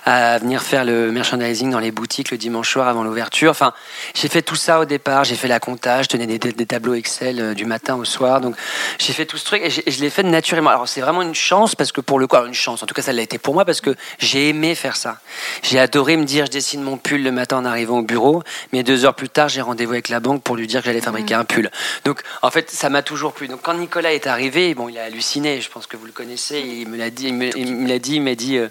[0.05, 3.49] à venir faire le merchandising dans les boutiques le dimanche soir avant l'ouverture.
[3.49, 3.73] Enfin,
[4.13, 5.23] j'ai fait tout ça au départ.
[5.23, 8.41] J'ai fait la comptage, je tenais des, tableaux Excel du matin au soir.
[8.41, 8.55] Donc
[8.99, 10.69] j'ai fait tout ce truc et, je l'ai fait naturellement.
[10.69, 12.83] Alors c'est vraiment une chance parce que pour le coup, une chance.
[12.83, 15.14] En tout cas, ça l'a été pour moi parce que j'ai aimé faire ça.
[15.63, 18.83] J'ai adoré me dire, je dessine mon pull le matin en arrivant au bureau, mais
[18.83, 21.35] deux heures plus tard, j'ai rendez-vous avec la banque pour lui dire que j'allais fabriquer
[21.35, 21.39] mm.
[21.39, 21.71] un pull.
[22.03, 23.47] Donc, en fait, ça m'a toujours plu.
[23.47, 25.61] Donc, quand Nicolas est arrivé, bon, il a halluciné.
[25.61, 26.59] Je pense que vous le connaissez.
[26.59, 27.27] Il me l'a dit.
[27.27, 28.15] Il me l'a dit.
[28.15, 28.69] Il m'a dit, euh,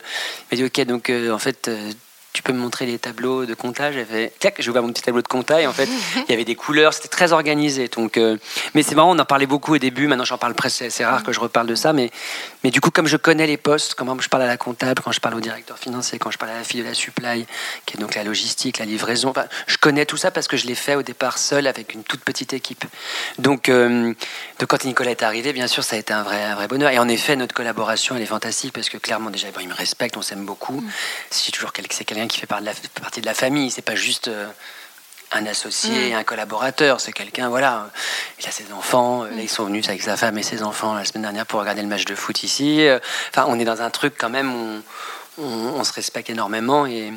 [0.53, 0.81] dit, ok.
[0.87, 1.93] Donc, euh, en fait, euh,
[2.35, 5.03] tu peux me montrer les tableaux de comptage J'ai fait, clac, j'ai ouvert mon petit
[5.03, 5.65] tableau de comptage.
[5.67, 7.87] En fait, il y avait des couleurs, c'était très organisé.
[7.89, 8.37] Donc, euh,
[8.75, 10.09] mais c'est marrant, on en parlait beaucoup au début.
[10.09, 10.85] Maintenant, j'en parle presque.
[10.91, 12.11] C'est rare que je reparle de ça, mais,
[12.65, 15.13] mais du coup, comme je connais les postes, comment je parle à la comptable, quand
[15.13, 17.47] je parle au directeur financier, quand je parle à la fille de la supply,
[17.87, 19.33] qui est donc la logistique, la livraison,
[19.69, 22.23] je connais tout ça parce que je l'ai fait au départ seul avec une toute
[22.23, 22.85] petite équipe.
[23.39, 24.13] Donc, euh,
[24.67, 26.91] quand Nicolas est arrivé, bien sûr, ça a été un vrai, un vrai bonheur.
[26.91, 30.17] Et en effet, notre collaboration, elle est fantastique parce que clairement, déjà, il me respecte,
[30.17, 30.81] on s'aime beaucoup.
[30.81, 30.91] Mm.
[31.31, 33.71] C'est toujours c'est quelqu'un qui fait partie de la famille.
[33.71, 34.47] C'est pas juste euh,
[35.33, 36.17] un associé, mm.
[36.17, 37.01] un collaborateur.
[37.01, 37.91] C'est quelqu'un, voilà.
[38.41, 39.25] Il a ses enfants.
[39.25, 41.83] Là, ils sont venus avec sa femme et ses enfants la semaine dernière pour regarder
[41.83, 42.87] le match de foot ici.
[43.31, 44.55] Enfin, on est dans un truc quand même.
[44.55, 44.83] Où
[45.39, 47.13] on, se respecte énormément et,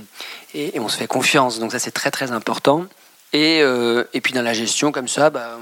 [0.53, 1.59] et, on se fait confiance.
[1.59, 2.85] Donc ça, c'est très très important.
[3.33, 5.57] Et, euh, et puis dans la gestion comme ça, bah,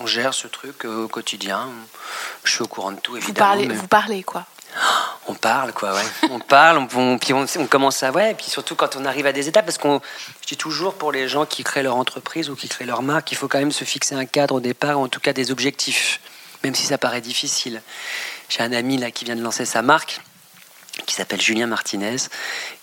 [0.00, 1.68] on, gère ce truc euh, au quotidien.
[2.44, 3.34] Je suis au courant de tout, évidemment.
[3.34, 4.46] Vous parlez, vous parlez quoi
[5.28, 6.02] on parle, quoi, ouais.
[6.30, 9.32] on parle, on, puis on, commence à, ouais, et puis surtout quand on arrive à
[9.32, 10.00] des étapes, parce qu'on,
[10.42, 13.32] je dis toujours pour les gens qui créent leur entreprise ou qui créent leur marque,
[13.32, 15.50] il faut quand même se fixer un cadre au départ, ou en tout cas des
[15.50, 16.20] objectifs,
[16.64, 17.82] même si ça paraît difficile.
[18.48, 20.20] J'ai un ami là qui vient de lancer sa marque,
[21.06, 22.16] qui s'appelle Julien Martinez,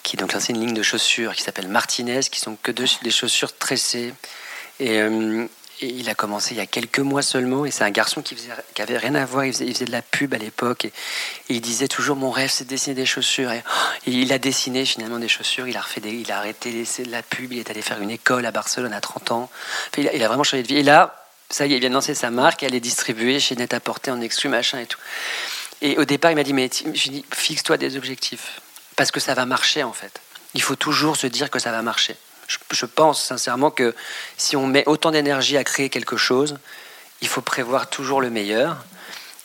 [0.03, 3.57] qui donc lancé une ligne de chaussures qui s'appelle Martinez, qui sont que des chaussures
[3.57, 4.13] tressées.
[4.79, 5.47] Et, euh,
[5.81, 8.51] il a commencé il y a quelques mois seulement, et c'est un garçon qui, faisait,
[8.79, 10.93] avait rien à voir, il faisait, de la pub à l'époque, et,
[11.49, 13.51] il disait toujours mon rêve c'est de dessiner des chaussures.
[13.51, 13.63] Et,
[14.05, 17.23] il a dessiné finalement des chaussures, il a, refait des, il a arrêté de la
[17.23, 19.49] pub, il est allé faire une école à Barcelone à 30 ans.
[19.97, 20.77] il, a, vraiment changé de vie.
[20.77, 23.55] Et là, ça y est, il vient de lancer sa marque, elle est distribuée chez
[23.55, 24.99] Net-à-Porter en exclu, machin et tout.
[25.81, 26.69] Et au départ, il m'a dit, mais
[27.33, 28.61] fixe-toi des objectifs,
[28.95, 30.21] parce que ça va marcher en fait.
[30.53, 32.15] Il faut toujours se dire que ça va marcher
[32.47, 33.95] je, pense sincèrement que
[34.37, 36.57] si on met autant d'énergie à créer quelque chose,
[37.21, 38.85] il faut prévoir toujours le meilleur.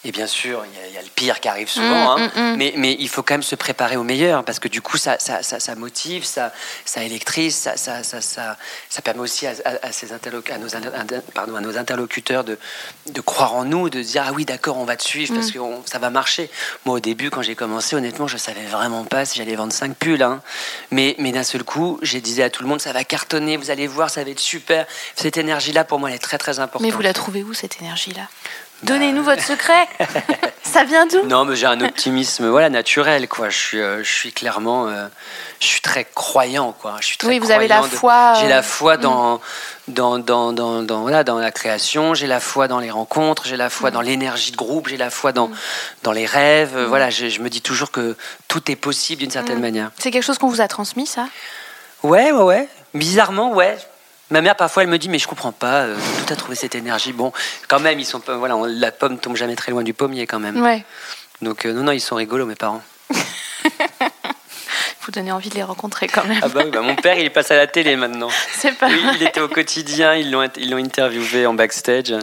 [0.02, 2.30] Et bien sûr, il y, a le pire qui arrive souvent, mm, hein.
[2.34, 2.56] mm, mm.
[2.56, 5.18] Mais, mais, il faut quand même se préparer au meilleur, parce que du coup, ça,
[5.18, 6.52] ça, ça, motive, ça,
[6.86, 10.18] ça électrise, ça, permet aussi à, à, ces à,
[10.58, 10.70] nos,
[11.34, 12.58] pardon, à nos interlocuteurs de,
[13.10, 15.58] de croire en nous, de dire, ah oui, d'accord, on va te suivre, parce que
[15.84, 16.50] ça va marcher.
[16.86, 19.94] Moi, au début, quand j'ai commencé, honnêtement, je savais vraiment pas si j'allais vendre 5
[19.96, 20.22] pulls.
[20.22, 20.40] Hein.
[20.90, 23.70] Mais, mais d'un seul coup, j'ai disais à tout le monde, ça va cartonner, vous
[23.70, 24.86] allez voir, ça va être super.
[25.14, 26.86] Cette énergie-là, pour moi, elle est très, très importante.
[26.86, 28.28] Mais vous la trouvez où, cette énergie-là?
[28.82, 29.86] Donnez-nous votre secret.
[30.62, 31.26] ça vient d'où?
[31.26, 33.50] Non, mais j'ai un optimisme voilà naturel quoi.
[33.50, 35.06] Je suis, euh, je suis clairement, euh,
[35.60, 36.96] je suis très croyant quoi.
[37.00, 38.34] Je suis très oui, vous avez la foi.
[38.40, 39.00] J'ai la euh, foi mm.
[39.00, 39.40] dans,
[39.88, 42.14] dans, dans, dans, dans, voilà, dans la création.
[42.14, 43.44] J'ai la foi dans les rencontres.
[43.46, 43.94] J'ai la foi mm.
[43.94, 44.88] dans l'énergie de groupe.
[44.88, 45.56] J'ai la foi dans, mm.
[46.02, 46.78] dans les rêves.
[46.88, 48.16] Voilà, je, je, me dis toujours que
[48.48, 49.90] tout est possible d'une certaine manière.
[49.98, 51.26] C'est quelque chose qu'on vous a transmis ça?
[52.02, 52.68] Ouais, ouais, ouais.
[52.94, 53.76] Bizarrement, ouais.
[54.30, 56.76] Ma mère, parfois, elle me dit, mais je comprends pas, euh, tout a trouvé cette
[56.76, 57.12] énergie?
[57.12, 57.32] Bon,
[57.68, 60.62] quand même, ils sont, voilà, la pomme tombe jamais très loin du pommier, quand même.
[60.62, 60.84] Ouais.
[61.42, 62.82] Donc, euh, non, non, ils sont rigolos, mes parents.
[65.02, 66.40] vous donnez envie de les rencontrer quand même.
[66.42, 68.28] Ah bah, oui, bah mon père, il passe à la télé maintenant.
[68.52, 72.14] C'est pas Oui, il était au quotidien, ils l'ont, ils l'ont interviewé en backstage.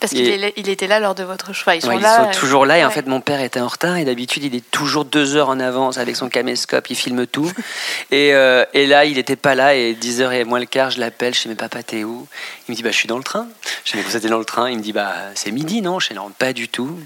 [0.00, 1.74] Parce qu'il il était là lors de votre choix.
[1.74, 2.78] Ils sont, ils là, sont toujours là.
[2.78, 3.96] Et en fait, mon père était en retard.
[3.96, 6.90] Et d'habitude, il est toujours deux heures en avance avec son caméscope.
[6.90, 7.50] Il filme tout.
[8.10, 9.74] et, euh, et, là, il n'était pas là.
[9.74, 11.34] Et 10 heures et moins le quart, je l'appelle.
[11.34, 12.26] Je dis, mais papa, t'es où?
[12.68, 13.48] Il me dit, bah, je suis dans le train.
[13.84, 16.00] Je dis, mais vous êtes dans le train Il me dit, bah, c'est midi, non?
[16.00, 16.98] Je dis, non, pas du tout.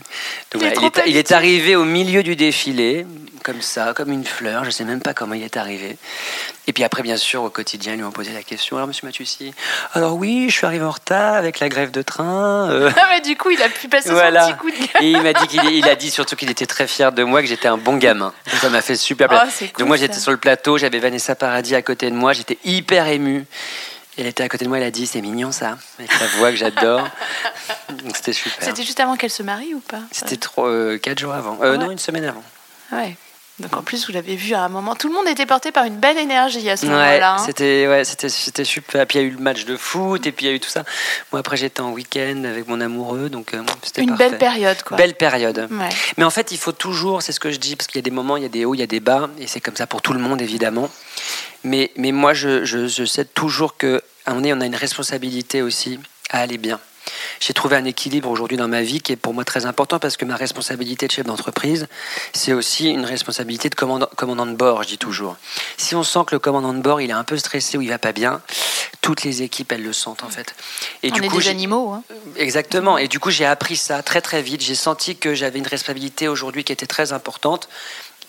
[0.50, 3.06] Donc, il, est, il est arrivé au milieu du défilé
[3.42, 4.62] comme ça, comme une fleur.
[4.62, 5.96] Je ne sais même pas comment il est arrivé.
[6.66, 8.76] Et puis après, bien sûr, au quotidien, ils lui ont posé la question.
[8.76, 9.52] Alors, monsieur Mathussi,
[9.94, 12.70] alors oui, je suis arrivé en retard avec la grève de train.
[12.70, 12.90] Euh.
[12.96, 15.32] Ah, mais du coup, il a pu passer son petit coup de Et il m'a
[15.32, 17.78] dit qu'il il a dit surtout qu'il était très fier de moi, que j'étais un
[17.78, 18.32] bon gamin.
[18.46, 19.46] ça m'a fait super plaisir.
[19.74, 22.58] Oh, Donc moi, j'étais sur le plateau, j'avais Vanessa Paradis à côté de moi, j'étais
[22.64, 23.44] hyper ému.
[24.18, 26.50] Elle était à côté de moi, elle a dit c'est mignon ça, avec sa voix
[26.50, 27.08] que j'adore.
[27.88, 28.62] Donc c'était super.
[28.62, 30.02] C'était juste avant qu'elle se marie ou pas?
[30.10, 31.58] C'était trois, euh, quatre jours avant.
[31.62, 32.44] Euh, non, une semaine avant.
[32.92, 33.16] Ouais.
[33.58, 35.84] Donc en plus, vous l'avez vu à un moment, tout le monde était porté par
[35.84, 37.34] une belle énergie à ce moment-là.
[37.34, 37.38] Hein.
[37.38, 39.06] C'était ouais, c'était c'était super.
[39.06, 40.60] Puis il y a eu le match de foot et puis il y a eu
[40.60, 40.84] tout ça.
[41.30, 44.96] Moi après j'étais en week-end avec mon amoureux, donc euh, c'était une belle période quoi.
[44.96, 45.68] Belle période.
[46.16, 48.02] Mais en fait, il faut toujours, c'est ce que je dis, parce qu'il y a
[48.02, 49.76] des moments, il y a des hauts, il y a des bas, et c'est comme
[49.76, 50.88] ça pour tout le monde évidemment.
[51.62, 56.00] Mais mais moi je, je, je sais toujours que on on a une responsabilité aussi
[56.30, 56.80] à aller bien
[57.42, 60.16] j'ai trouvé un équilibre aujourd'hui dans ma vie qui est pour moi très important parce
[60.16, 61.88] que ma responsabilité de chef d'entreprise,
[62.32, 65.36] c'est aussi une responsabilité de commandant, commandant de bord, je dis toujours.
[65.76, 67.88] Si on sent que le commandant de bord, il est un peu stressé ou il
[67.88, 68.40] va pas bien,
[69.00, 70.54] toutes les équipes, elles le sentent en fait.
[71.02, 71.90] Et on du est coup, des animaux.
[71.90, 72.04] Hein.
[72.36, 72.96] Exactement.
[72.96, 74.60] Et du coup, j'ai appris ça très très vite.
[74.60, 77.68] J'ai senti que j'avais une responsabilité aujourd'hui qui était très importante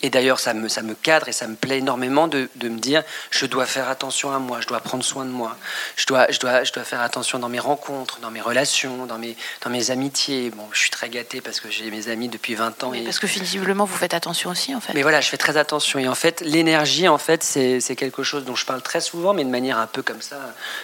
[0.03, 2.77] et d'ailleurs, ça me, ça me cadre et ça me plaît énormément de, de, me
[2.77, 5.55] dire, je dois faire attention à moi, je dois prendre soin de moi,
[5.95, 9.17] je dois, je dois, je dois faire attention dans mes rencontres, dans mes relations, dans
[9.17, 10.49] mes, dans mes amitiés.
[10.49, 12.93] Bon, je suis très gâté parce que j'ai mes amis depuis 20 ans.
[12.93, 13.03] et...
[13.05, 14.93] Parce que visiblement, vous faites attention aussi, en fait.
[14.93, 15.99] Mais voilà, je fais très attention.
[15.99, 19.45] Et en fait, l'énergie, en fait, c'est quelque chose dont je parle très souvent, mais
[19.45, 20.35] de manière un peu comme ça,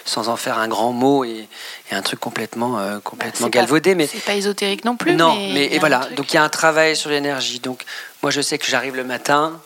[0.06, 1.50] sans en faire un grand mot et,
[1.92, 3.96] et un truc complètement, euh, complètement bah, galvaudé.
[3.96, 5.16] mais c'est pas ésotérique non plus.
[5.16, 6.08] Non, mais, et voilà.
[6.16, 7.60] Donc il y a un travail sur l'énergie.
[7.60, 7.84] Donc
[8.22, 9.60] moi, je sais que j'arrive le matin,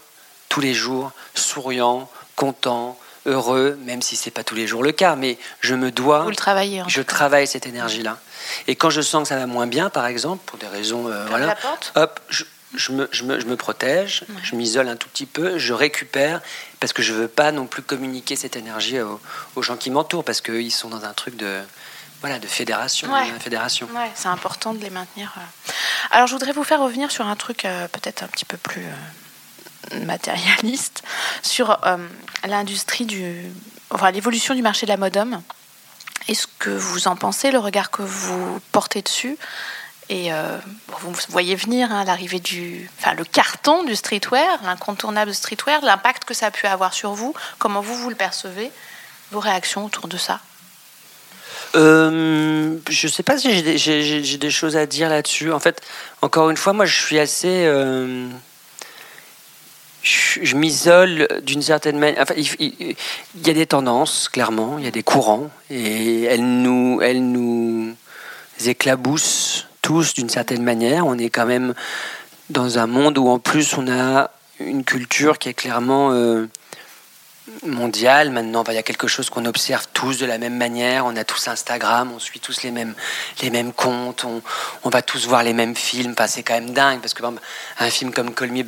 [0.49, 5.15] tous les jours, souriant, content, heureux, même si c'est pas tous les jours le cas,
[5.15, 6.23] mais je me dois.
[6.23, 6.83] Vous le travaillez.
[6.87, 8.19] je travaille cette énergie-là.
[8.67, 11.25] Et quand je sens que ça va moins bien, par exemple, pour des raisons, euh,
[11.27, 12.43] voilà, la porte hop, je,
[12.75, 16.41] je, me, je, me, je, me, protège, je m'isole un tout petit peu, je récupère,
[16.79, 19.19] parce que je veux pas non plus communiquer cette énergie aux,
[19.55, 21.61] aux gens qui m'entourent, parce qu'ils sont dans un truc de
[22.23, 23.09] voilà, de fédération.
[23.37, 23.85] fédération.
[23.93, 25.33] Ouais, c'est important de les maintenir.
[25.35, 25.71] Euh.
[26.11, 28.85] Alors, je voudrais vous faire revenir sur un truc euh, peut-être un petit peu plus
[29.91, 31.03] euh, matérialiste,
[31.41, 31.77] sur
[32.45, 33.51] l'industrie du.
[33.89, 35.41] Enfin, l'évolution du marché de la mode homme.
[36.29, 39.37] Est-ce que vous en pensez, le regard que vous portez dessus?
[40.07, 40.29] Et
[41.01, 46.33] vous voyez venir hein, l'arrivée du, enfin le carton du streetwear, l'incontournable streetwear, l'impact que
[46.33, 47.33] ça a pu avoir sur vous.
[47.57, 48.71] Comment vous vous le percevez?
[49.31, 50.39] Vos réactions autour de ça?
[51.75, 55.51] Euh, je sais pas si j'ai des, choses à dire là-dessus.
[55.51, 55.81] En fait,
[56.21, 57.65] encore une fois, moi, je suis assez.
[57.65, 58.27] Euh,
[60.03, 62.21] je, m'isole d'une certaine manière.
[62.21, 62.95] Enfin, il,
[63.43, 67.95] y a des tendances, clairement, il y a des courants, et elles nous, elles nous
[68.65, 71.07] éclaboussent tous d'une certaine manière.
[71.07, 71.73] On est quand même
[72.49, 76.11] dans un monde où, en plus, on a une culture qui est clairement.
[76.11, 76.47] Euh,
[77.65, 78.29] mondial.
[78.29, 81.05] Maintenant, il y a quelque chose qu'on observe tous de la même manière.
[81.05, 82.95] On a tous Instagram, on suit tous les mêmes,
[83.41, 86.13] les mêmes comptes, on, va tous voir les mêmes films.
[86.13, 87.23] Enfin, c'est quand même dingue parce que
[87.79, 88.63] un film comme Call Me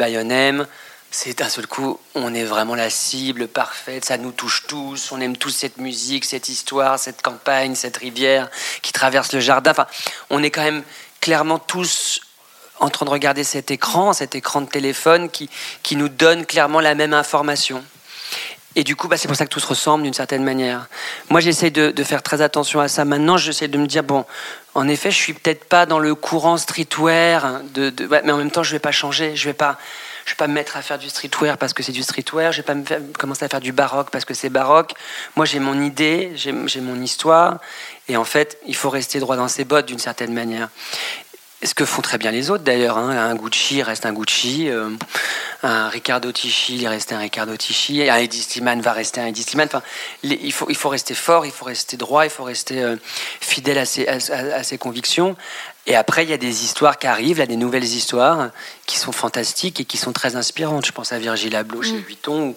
[1.12, 5.22] c'est d'un seul coup, on est vraiment la cible parfaite, ça nous touche tous, on
[5.22, 8.50] aime tous cette musique, cette histoire, cette campagne, cette rivière
[8.82, 9.72] qui traverse le jardin.
[9.72, 9.88] Enfin,
[10.30, 10.84] on est quand même
[11.22, 12.20] clairement tous
[12.82, 15.50] en train de regarder cet écran, cet écran de téléphone qui,
[15.84, 17.82] qui nous donne clairement la même information.
[18.76, 20.88] Et du coup, bah, c'est pour ça que tout se ressemble d'une certaine manière.
[21.30, 23.06] Moi, j'essaie de, faire très attention à ça.
[23.06, 24.26] Maintenant, j'essaie de me dire, bon,
[24.74, 28.72] en effet, je suis peut-être pas dans le courant streetwear, mais en même temps, je
[28.72, 29.36] vais pas changer.
[29.36, 29.78] Je vais pas,
[30.26, 32.52] je vais pas me mettre à faire du streetwear parce que c'est du streetwear.
[32.52, 34.94] Je vais pas me commencer à faire du baroque parce que c'est baroque.
[35.38, 37.60] Moi, j'ai mon idée, j'ai mon histoire.
[38.10, 40.70] Et en fait, il faut rester droit dans ses bottes d'une certaine manière
[41.66, 42.98] ce que font très bien les autres d'ailleurs.
[42.98, 43.10] Hein.
[43.10, 44.90] Un Gucci reste un Gucci, euh,
[45.64, 49.68] un Riccardo Tisci reste un Riccardo Tisci, un Eddie Sliman va rester un Eddie Sliman.
[49.68, 49.82] Enfin,
[50.24, 52.96] il, faut, il faut rester fort, il faut rester droit, il faut rester euh,
[53.40, 55.36] fidèle à ses, à, ses, convictions.
[55.88, 58.50] Et après, il y a des histoires qui arrivent, là, des nouvelles histoires
[58.86, 60.86] qui sont fantastiques et qui sont très inspirantes.
[60.86, 62.02] Je pense à Virgil Abloh chez mm.
[62.02, 62.56] Vuitton,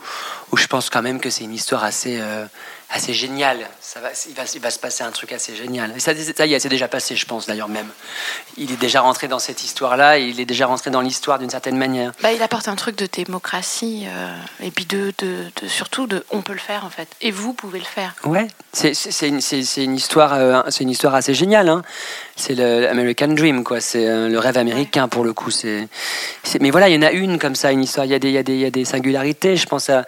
[0.51, 2.47] où, je pense quand même que c'est une histoire assez, euh,
[2.90, 3.59] assez génial.
[3.81, 5.92] Ça va, il, va, il va se passer un truc assez génial.
[5.96, 7.88] Et ça, ça y est, c'est déjà passé, je pense d'ailleurs même.
[8.57, 11.77] Il est déjà rentré dans cette histoire-là, il est déjà rentré dans l'histoire d'une certaine
[11.77, 12.12] manière.
[12.22, 16.40] Bah, il apporte un truc de démocratie, euh, et puis de, de, surtout de on
[16.40, 17.09] peut le faire en fait.
[17.20, 18.14] Et vous pouvez le faire.
[18.24, 21.68] Ouais, c'est, c'est, une, c'est une, histoire, euh, c'est une histoire assez géniale.
[21.68, 21.83] Hein.
[22.37, 23.81] C'est l'American Dream, quoi.
[23.81, 25.51] C'est euh, le rêve américain pour le coup.
[25.51, 25.88] C'est,
[26.61, 28.07] mais voilà, il y en a une comme ça, une histoire.
[28.07, 29.57] Il y a des, il y a des, il y a des singularités.
[29.57, 30.07] Je pense à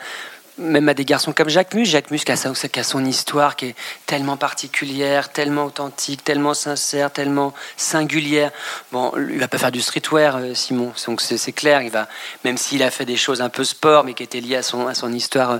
[0.60, 1.86] même à des garçons comme Jacques Mus.
[1.86, 3.74] Jacques Mus qui a, son histoire qui est
[4.06, 8.50] tellement particulière, tellement authentique, tellement sincère, tellement singulière.
[8.92, 10.92] Bon, il va pas faire du streetwear, euh, Simon.
[11.06, 12.08] Donc c'est clair, il va,
[12.44, 14.86] même s'il a fait des choses un peu sport, mais qui étaient liées à son,
[14.86, 15.58] à son histoire euh,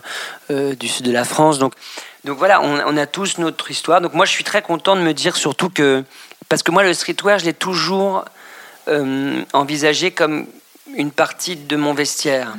[0.50, 1.58] euh, du sud de la France.
[1.58, 1.74] Donc,
[2.24, 4.02] donc voilà, on, a tous notre histoire.
[4.02, 6.04] Donc moi, je suis très content de me dire surtout que,
[6.50, 8.24] parce que moi, le streetwear, je l'ai toujours
[9.52, 10.46] envisagé comme
[10.96, 12.56] une partie de mon vestiaire.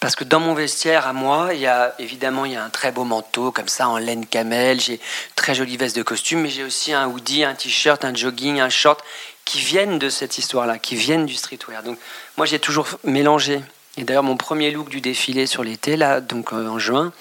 [0.00, 2.70] Parce que dans mon vestiaire à moi, il y a évidemment il y a un
[2.70, 5.00] très beau manteau comme ça en laine camel, j'ai
[5.34, 8.68] très jolie veste de costume, mais j'ai aussi un hoodie, un t-shirt, un jogging, un
[8.68, 9.02] short
[9.44, 11.82] qui viennent de cette histoire-là, qui viennent du streetwear.
[11.82, 11.98] Donc
[12.36, 13.60] moi j'ai toujours mélangé
[13.98, 17.12] Et d'ailleurs, mon premier look du défilé sur l'été, là, donc euh, en juin,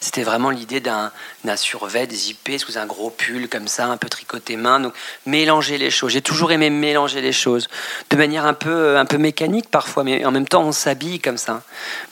[0.00, 1.12] c'était vraiment l'idée d'un
[1.54, 4.80] survêt zippé sous un gros pull comme ça, un peu tricoté main.
[4.80, 4.94] Donc
[5.26, 6.10] mélanger les choses.
[6.10, 7.68] J'ai toujours aimé mélanger les choses
[8.10, 11.38] de manière un peu, un peu mécanique parfois, mais en même temps on s'habille comme
[11.38, 11.62] ça.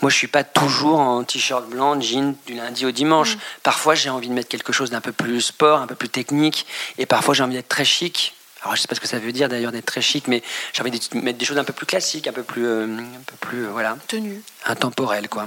[0.03, 3.35] Moi, je suis pas toujours en t-shirt blanc, jean du lundi au dimanche.
[3.35, 3.41] Mm.
[3.65, 6.65] Parfois, j'ai envie de mettre quelque chose d'un peu plus sport, un peu plus technique,
[6.97, 8.37] et parfois j'ai envie d'être très chic.
[8.63, 10.83] Alors, je sais pas ce que ça veut dire d'ailleurs d'être très chic, mais j'ai
[10.83, 13.37] envie de mettre des choses un peu plus classiques, un peu plus, euh, un peu
[13.41, 13.97] plus, euh, voilà.
[14.07, 14.41] Tenue.
[14.67, 15.47] Intemporel, quoi.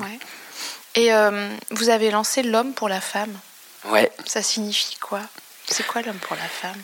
[0.95, 3.34] Et euh, vous avez lancé l'homme pour la femme.
[3.86, 4.12] Ouais.
[4.25, 5.21] Ça signifie quoi?
[5.65, 6.82] C'est quoi l'homme pour la femme?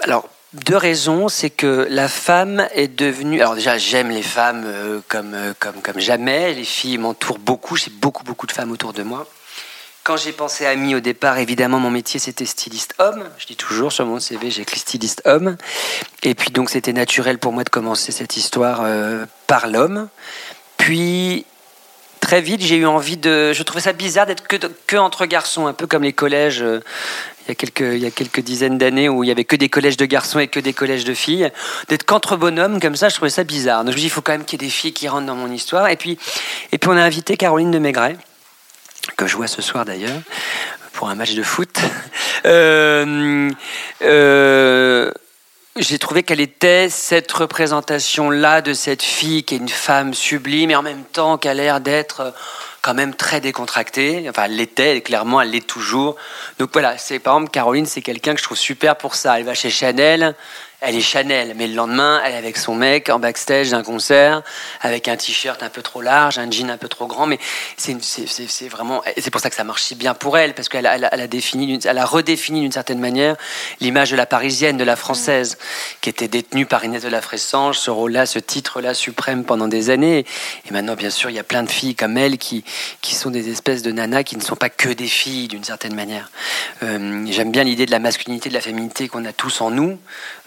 [0.00, 1.28] Alors, deux raisons.
[1.28, 3.40] C'est que la femme est devenue.
[3.40, 6.54] Alors, déjà, j'aime les femmes comme, comme, comme jamais.
[6.54, 7.76] Les filles m'entourent beaucoup.
[7.76, 9.26] J'ai beaucoup, beaucoup de femmes autour de moi.
[10.04, 13.24] Quand j'ai pensé à Mi au départ, évidemment, mon métier c'était styliste homme.
[13.38, 15.56] Je dis toujours sur mon CV, j'ai écrit styliste homme.
[16.22, 20.08] Et puis donc c'était naturel pour moi de commencer cette histoire euh, par l'homme.
[20.76, 21.46] Puis
[22.20, 23.54] très vite, j'ai eu envie de.
[23.54, 26.60] Je trouvais ça bizarre d'être que, que, entre garçons, un peu comme les collèges.
[26.60, 26.80] Euh,
[27.46, 29.56] il y a quelques, il y a quelques dizaines d'années où il y avait que
[29.56, 31.50] des collèges de garçons et que des collèges de filles.
[31.88, 33.84] D'être qu'entre bonhommes comme ça, je trouvais ça bizarre.
[33.84, 35.26] Donc je me dis, il faut quand même qu'il y ait des filles qui rentrent
[35.26, 35.88] dans mon histoire.
[35.88, 36.18] Et puis,
[36.72, 38.18] et puis on a invité Caroline de Maigret
[39.16, 40.20] que je vois ce soir d'ailleurs,
[40.92, 41.78] pour un match de foot.
[42.46, 43.50] Euh,
[44.02, 45.10] euh,
[45.76, 50.76] j'ai trouvé qu'elle était cette représentation-là de cette fille qui est une femme sublime et
[50.76, 52.34] en même temps qui a l'air d'être
[52.82, 54.26] quand même très décontractée.
[54.28, 56.16] Enfin, elle l'était, clairement, elle l'est toujours.
[56.58, 59.38] Donc voilà, c'est par exemple Caroline, c'est quelqu'un que je trouve super pour ça.
[59.38, 60.34] Elle va chez Chanel,
[60.80, 64.42] elle est Chanel, mais le lendemain, elle est avec son mec en backstage d'un concert,
[64.80, 67.38] avec un t-shirt un peu trop large, un jean un peu trop grand, mais
[67.76, 70.96] c'est vraiment, c'est pour ça que ça marche si bien pour elle, parce qu'elle a,
[70.96, 73.36] elle a, défini, elle a redéfini d'une certaine manière
[73.80, 75.58] l'image de la parisienne, de la française,
[76.00, 79.90] qui était détenue par Inès de la Fressange, ce rôle-là, ce titre-là suprême pendant des
[79.90, 80.24] années.
[80.68, 82.64] Et maintenant, bien sûr, il y a plein de filles comme elle qui,
[83.00, 85.94] qui sont des espèces de nanas qui ne sont pas que des filles d'une certaine
[85.94, 86.30] manière.
[86.82, 89.98] Euh, j'aime bien l'idée de la masculinité, de la féminité qu'on a tous en nous.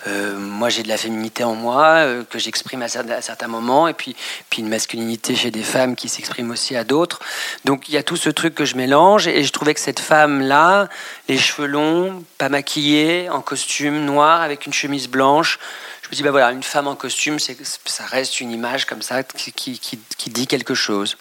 [0.05, 3.93] Euh, moi, j'ai de la féminité en moi euh, que j'exprime à, certains moments, et
[3.93, 4.15] puis,
[4.49, 7.19] puis une masculinité chez des femmes qui s'exprime aussi à d'autres.
[7.65, 9.99] Donc il y a tout ce truc que je mélange, et je trouvais que cette
[9.99, 10.87] femme-là,
[11.27, 15.57] les cheveux longs, pas maquillée, en costume noir, avec une chemise blanche,
[16.07, 19.23] je me dis, bah voilà, une femme en costume, ça reste une image comme ça
[19.23, 21.17] qui, qui, dit quelque chose.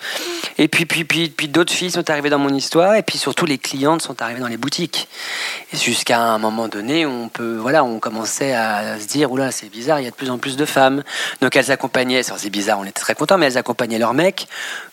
[0.59, 3.47] Et puis, puis, puis, puis d'autres filles sont arrivées dans mon histoire, et puis surtout
[3.47, 5.09] les clientes sont arrivées dans les boutiques.
[5.73, 9.99] Jusqu'à un moment donné, on peut, voilà, on commençait à se dire, oula, c'est bizarre,
[9.99, 11.03] il y a de plus en plus de femmes.
[11.41, 14.47] Donc elles accompagnaient, c'est bizarre, on était très contents, mais elles accompagnaient leur mec.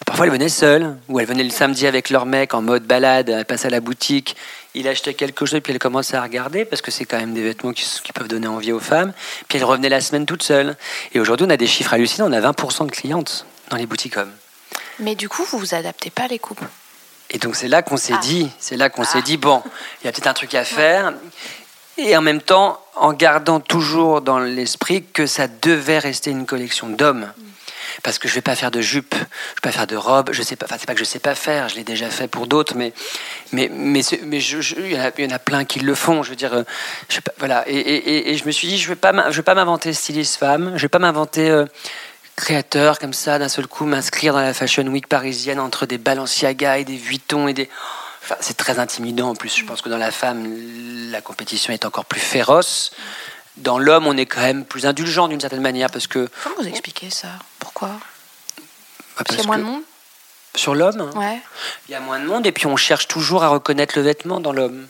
[0.07, 3.29] Parfois elles venaient seules, ou elles venaient le samedi avec leur mec en mode balade,
[3.29, 4.35] elles passaient à la boutique,
[4.75, 7.43] il achetait quelque chose, puis elle commençait à regarder, parce que c'est quand même des
[7.43, 9.13] vêtements qui, peuvent donner envie aux femmes.
[9.47, 10.75] Puis elle revenait la semaine toute seule.
[11.13, 12.29] Et aujourd'hui, on a des chiffres hallucinants.
[12.29, 14.31] On a 20% de clientes dans les boutiques hommes.
[14.99, 16.65] Mais du coup, vous vous adaptez pas les couples.
[17.29, 18.21] Et donc c'est là qu'on s'est ah.
[18.21, 19.21] dit, c'est là qu'on s'est ah.
[19.21, 19.63] dit, bon,
[20.01, 21.13] il y a peut-être un truc à faire.
[21.97, 26.89] Et en même temps, en gardant toujours dans l'esprit que ça devait rester une collection
[26.89, 27.31] d'hommes.
[28.01, 30.41] Parce que je vais pas faire de jupe, je vais pas faire de robe, je
[30.41, 32.47] sais pas, enfin c'est pas que je sais pas faire, je l'ai déjà fait pour
[32.47, 32.93] d'autres, mais
[33.51, 36.63] mais mais il y, en a plein qui le font, je veux dire, euh,
[37.37, 40.37] voilà, et, et, je me suis dit je vais pas je vais pas m'inventer styliste
[40.37, 41.65] femme, je vais pas m'inventer euh,
[42.35, 46.79] créateur comme ça d'un seul coup m'inscrire dans la fashion week parisienne entre des Balenciaga
[46.79, 47.69] et des Vuitton et des
[48.23, 49.53] Enfin, c'est très intimidant en plus.
[49.57, 50.47] Je pense que dans la femme,
[51.11, 52.91] la compétition est encore plus féroce
[53.57, 56.29] dans l'homme, on est quand même plus indulgent d'une certaine manière parce que.
[56.43, 57.29] Comment vous expliquez ça?
[57.59, 57.89] Pourquoi?
[57.89, 59.81] Bah, Parce qu'il y a moins de monde?
[60.55, 61.41] Sur l'homme Ouais.
[61.87, 64.39] Il y a moins de monde et puis on cherche toujours à reconnaître le vêtement
[64.39, 64.87] dans l'homme.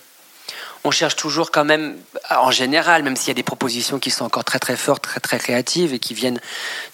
[0.86, 1.98] On cherche toujours quand même,
[2.30, 5.22] en général, même s'il y a des propositions qui sont encore très très fortes, très
[5.22, 6.42] très créatives et qui viennent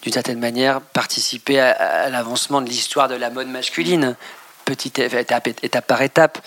[0.03, 4.15] d'une certaine manière participer à l'avancement de l'histoire de la mode masculine
[4.69, 6.37] petite étape, étape par étape.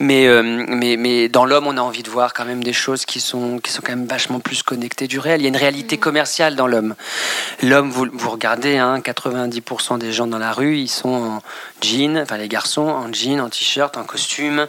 [0.00, 3.04] Mais, euh, mais, mais dans l'homme, on a envie de voir quand même des choses
[3.04, 5.40] qui sont, qui sont quand même vachement plus connectées du réel.
[5.40, 6.00] Il y a une réalité mm.
[6.00, 6.96] commerciale dans l'homme.
[7.62, 11.42] L'homme, vous, vous regardez, hein, 90% des gens dans la rue, ils sont en
[11.80, 14.66] jean, enfin les garçons en jean, en t-shirt, en costume.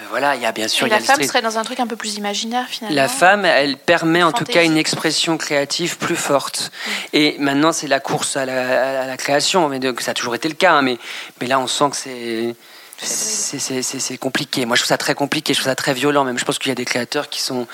[0.00, 0.86] Euh, voilà, il y a bien sûr.
[0.86, 2.96] Et la femme serait dans un truc un peu plus imaginaire finalement.
[2.96, 6.70] La femme, elle permet en tout cas une expression créative plus forte.
[6.70, 6.90] Mm.
[7.12, 9.68] Et maintenant, c'est la course à la, création.
[9.68, 10.98] Mais ça a toujours été le cas, hein, mais,
[11.40, 12.54] mais là, on sent que c'est.
[13.02, 14.66] C'est compliqué.
[14.66, 15.54] Moi, je trouve ça très compliqué.
[15.54, 16.24] Je trouve ça très violent.
[16.24, 17.66] Même, je pense qu'il y a des créateurs qui sont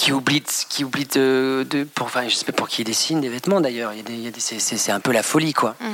[0.00, 3.28] qui oublient, qui oublient de, pour, enfin, je sais pas pour qui ils dessinent des
[3.28, 3.92] vêtements d'ailleurs.
[4.38, 5.76] C'est un peu la folie, quoi.
[5.78, 5.86] Mm.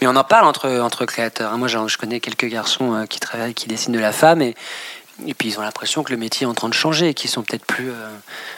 [0.00, 1.52] Mais on en parle entre, entre créateurs.
[1.52, 1.58] Hein.
[1.58, 4.54] Moi, je connais quelques garçons euh, qui travaillent, qui dessinent de la femme et
[5.26, 7.42] Et puis ils ont l'impression que le métier est en train de changer, qu'ils sont
[7.42, 8.08] peut-être plus, euh,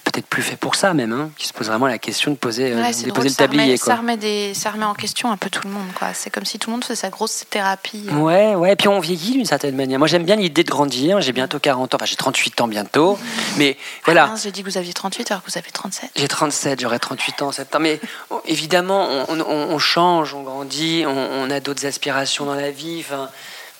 [0.04, 2.72] peut-être plus faits pour ça même, hein, qu'ils se posent vraiment la question de poser,
[2.72, 3.76] euh, de poser le tablier.
[3.76, 5.88] Ça remet, des, ça remet en question un peu tout le monde.
[5.98, 6.08] Quoi.
[6.14, 8.06] C'est comme si tout le monde faisait sa grosse thérapie.
[8.10, 8.16] Euh.
[8.16, 8.72] Ouais, ouais.
[8.72, 9.98] Et puis on vieillit d'une certaine manière.
[9.98, 11.20] Moi j'aime bien l'idée de grandir.
[11.20, 13.18] J'ai bientôt 40 ans, enfin j'ai 38 ans bientôt.
[13.56, 14.30] Mais voilà.
[14.32, 16.10] Ah, j'ai dit que vous aviez 38 alors que vous avez 37.
[16.16, 17.82] J'ai 37, j'aurai 38 ans en septembre.
[17.82, 18.00] Mais
[18.46, 23.00] évidemment, on, change, on grandit, on, a d'autres aspirations dans la vie.
[23.00, 23.28] Enfin,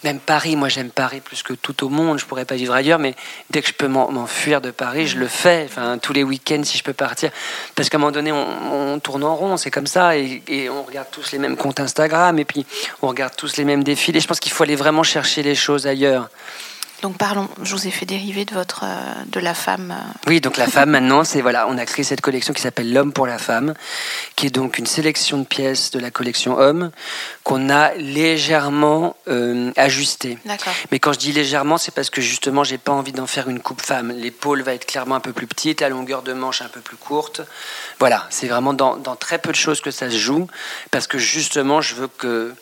[0.05, 2.99] même Paris, moi j'aime Paris plus que tout au monde, je pourrais pas vivre ailleurs,
[2.99, 3.15] mais
[3.51, 5.65] dès que je peux m'enfuir de Paris, je le fais.
[5.65, 7.31] Enfin, tous les week-ends, si je peux partir.
[7.75, 10.83] Parce qu'à un moment donné, on, tourne en rond, c'est comme ça, et, et, on
[10.83, 12.67] regarde tous les mêmes comptes Instagram, et puis
[13.01, 14.21] on regarde tous les mêmes défilés.
[14.21, 16.29] Je pense qu'il faut aller vraiment chercher les choses ailleurs.
[17.03, 19.91] Donc parlons, je vous ai fait dériver de votre euh, de la femme.
[19.91, 20.29] Euh.
[20.29, 23.13] Oui, donc la femme maintenant, c'est voilà, on a créé cette collection qui s'appelle l'homme
[23.13, 23.75] pour la femme,
[24.37, 26.93] qui est donc une sélection de pièces de la collection homme
[27.43, 30.39] qu'on a légèrement euh, ajustée.
[30.45, 30.73] D'accord.
[30.93, 33.59] Mais quand je dis légèrement, c'est parce que justement, j'ai pas envie d'en faire une
[33.59, 34.13] coupe femme.
[34.13, 36.97] L'épaule va être clairement un peu plus petite, la longueur de manche un peu plus
[36.97, 37.41] courte.
[37.99, 40.47] Voilà, c'est vraiment dans, dans très peu de choses que ça se joue,
[40.93, 42.55] parce que justement, je veux que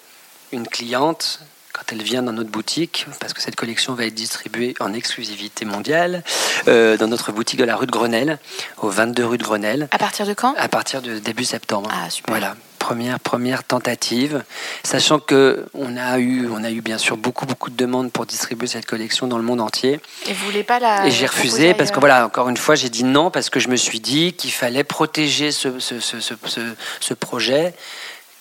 [0.50, 1.40] une cliente
[1.80, 5.64] quand elle vient dans notre boutique, parce que cette collection va être distribuée en exclusivité
[5.64, 6.22] mondiale,
[6.68, 8.38] euh, dans notre boutique de la rue de Grenelle,
[8.78, 9.88] au 22 rue de Grenelle.
[9.90, 10.54] À partir de quand?
[10.56, 11.90] À partir de début septembre.
[11.92, 12.34] Ah, super.
[12.34, 14.42] Voilà, première, première tentative,
[14.84, 18.26] sachant que on a eu, on a eu bien sûr beaucoup, beaucoup de demandes pour
[18.26, 20.00] distribuer cette collection dans le monde entier.
[20.26, 22.90] Et vous voulez pas la Et j'ai refusé parce que voilà, encore une fois, j'ai
[22.90, 26.60] dit non parce que je me suis dit qu'il fallait protéger ce, ce, ce, ce,
[27.00, 27.74] ce projet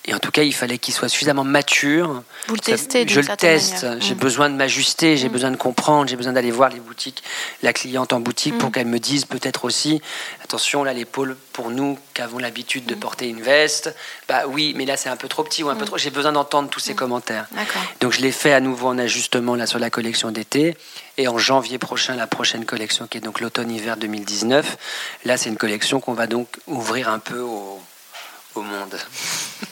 [0.06, 2.24] et en tout cas, il fallait qu'il soit suffisamment mature.
[2.48, 3.86] Vous le testez Je le teste.
[4.00, 4.18] J'ai mm.
[4.18, 5.32] besoin de m'ajuster, j'ai mm.
[5.32, 7.22] besoin de comprendre, j'ai besoin d'aller voir les boutiques,
[7.62, 8.72] la cliente en boutique pour mm.
[8.72, 10.02] qu'elle me dise peut-être aussi
[10.42, 13.94] attention, là, l'épaule, pour nous qui avons l'habitude de porter une veste,
[14.28, 16.00] bah oui, mais là, c'est un peu trop petit ou un peu trop.
[16.00, 17.48] J'ai besoin d'entendre tous ces commentaires.
[18.00, 20.76] Donc, je l'ai fait à nouveau en ajustement là sur la collection d'été.
[21.18, 24.78] Et en janvier prochain, la prochaine collection qui est donc l'automne-hiver 2019.
[25.26, 27.80] Là, c'est une collection qu'on va donc ouvrir un peu au
[28.60, 28.98] au monde.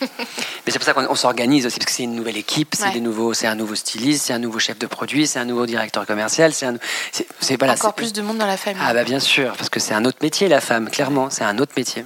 [0.01, 3.01] Mais c'est pour ça qu'on s'organise aussi, parce que c'est une nouvelle équipe, c'est des
[3.01, 6.05] nouveaux, c'est un nouveau styliste, c'est un nouveau chef de produit, c'est un nouveau directeur
[6.05, 6.75] commercial, c'est un,
[7.11, 8.81] c'est voilà, encore plus de monde dans la famille.
[8.85, 11.57] Ah bah bien sûr, parce que c'est un autre métier la femme, clairement, c'est un
[11.59, 12.05] autre métier.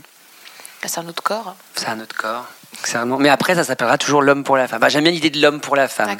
[0.82, 1.56] Bah, c'est un autre corps.
[1.76, 2.48] C'est un autre corps.
[3.20, 4.80] Mais après, ça s'appellera toujours l'homme pour la femme.
[4.80, 6.18] Bah, j'aime bien l'idée de l'homme pour la femme.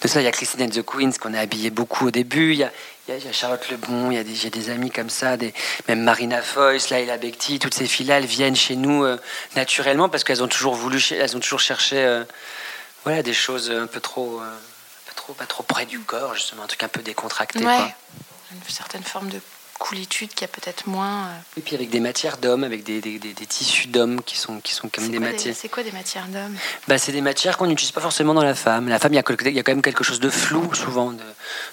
[0.00, 2.52] De ça, il y a Christine and the Queens qu'on a habillé beaucoup au début.
[2.52, 2.70] Il y a,
[3.16, 5.36] il y a Charlotte Lebon, il y a des, amis comme ça,
[5.88, 9.18] même Marina Foyce, Laila Bekti, toutes ces filles-là, elles viennent chez nous euh,
[9.56, 12.24] naturellement parce qu'elles ont toujours voulu, elles ont toujours cherché euh,
[13.04, 14.56] voilà, des choses un peu trop, euh,
[15.16, 17.60] trop, pas trop près du corps, justement, un truc un peu décontracté.
[17.60, 19.40] Une certaine forme de
[19.78, 21.26] coolitude qui a peut-être moins.
[21.26, 24.60] Euh, Et puis avec des matières d'hommes, avec des, des, des, tissus d'hommes qui sont,
[24.60, 25.54] qui sont comme des matières.
[25.56, 26.56] C'est quoi des matières d'hommes?
[26.88, 28.88] Bah, C'est des matières qu'on n'utilise pas forcément dans la femme.
[28.88, 31.12] La femme, il y, a, il y a quand même quelque chose de flou souvent,
[31.12, 31.22] de,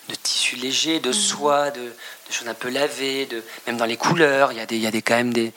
[0.09, 1.13] de tissu léger, de mhm.
[1.13, 4.65] soie, de, de, choses un peu lavées, de, même dans les couleurs, il y a,
[4.65, 5.53] des, il y a des, quand même des,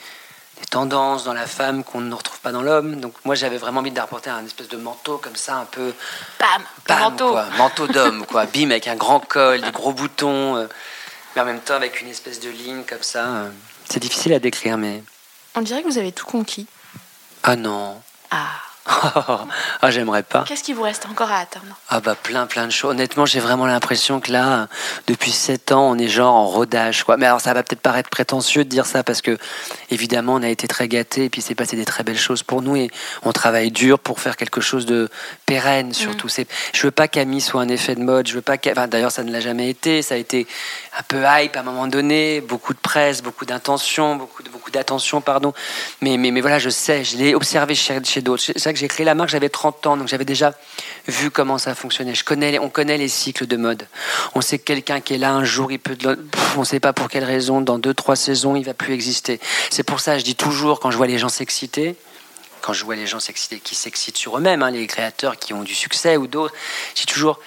[0.70, 2.96] tendances dans la femme qu'on ne retrouve pas dans l'homme.
[2.96, 5.94] Donc moi j'avais vraiment envie d'apporter un espèce de manteau comme ça, un peu...
[6.40, 8.46] Bam, manteau quoi, Manteau d'homme, quoi.
[8.53, 10.57] Bim, avec un grand col, des gros boutons.
[10.57, 10.66] Euh,
[11.39, 13.26] mais en même temps avec une espèce de ligne comme ça.
[13.28, 13.51] Euh,
[13.89, 15.05] c'est difficile à décrire, mais.
[15.55, 16.66] On dirait que vous avez tout conquis.
[17.45, 18.01] Ah non.
[18.30, 18.61] Ah.
[19.82, 20.45] ah, j'aimerais pas.
[20.47, 22.93] Qu'est-ce qui vous reste encore à atteindre Ah bah plein, plein de choses.
[22.93, 24.68] Honnêtement, j'ai vraiment l'impression que là,
[25.07, 27.05] depuis sept ans, on est genre en rodage.
[27.05, 27.16] Quoi.
[27.16, 29.36] Mais alors, ça va peut-être paraître prétentieux de dire ça parce que,
[29.91, 32.62] évidemment, on a été très gâtés et puis c'est passé des très belles choses pour
[32.62, 32.91] nous et
[33.24, 35.11] on travaille dur pour faire quelque chose de
[35.45, 36.28] pérenne surtout.
[36.28, 36.45] Mm.
[36.72, 38.26] Je veux pas qu'Ami soit un effet de mode.
[38.26, 38.57] Je veux pas.
[38.70, 40.01] Enfin, D'ailleurs, ça ne l'a jamais été.
[40.03, 40.47] Ça a été
[40.99, 44.70] un peu hype à un moment donné, beaucoup de presse, beaucoup d'intention, beaucoup de beaucoup
[44.70, 45.53] d'attention, pardon.
[46.01, 48.43] Mais, mais mais voilà, je sais, je l'ai observé chez, chez d'autres.
[48.43, 50.55] C'est ça que j'ai créé la marque, j'avais 30 ans, donc j'avais déjà
[51.07, 52.14] vu comment ça fonctionnait.
[52.14, 53.87] Je connais, on connaît les cycles de mode.
[54.35, 55.97] On sait que quelqu'un qui est là un jour, il peut,
[56.57, 59.41] on ne sait pas pour quelle raison, dans deux trois saisons, il va plus exister.
[59.70, 61.97] C'est pour ça, je dis toujours quand je vois les gens s'exciter
[62.61, 65.62] quand je vois les gens s'exciter, qui s'excitent sur eux-mêmes, hein, les créateurs qui ont
[65.62, 66.53] du succès ou d'autres,
[66.95, 67.39] j'ai toujours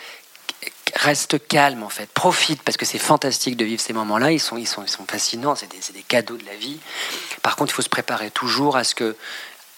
[0.95, 4.57] reste calme en fait, profite parce que c'est fantastique de vivre ces moments-là, ils sont,
[4.57, 6.79] ils sont, ils sont fascinants, c'est des, des, cadeaux de la vie.
[7.41, 9.15] Par contre, il faut se préparer toujours à ce que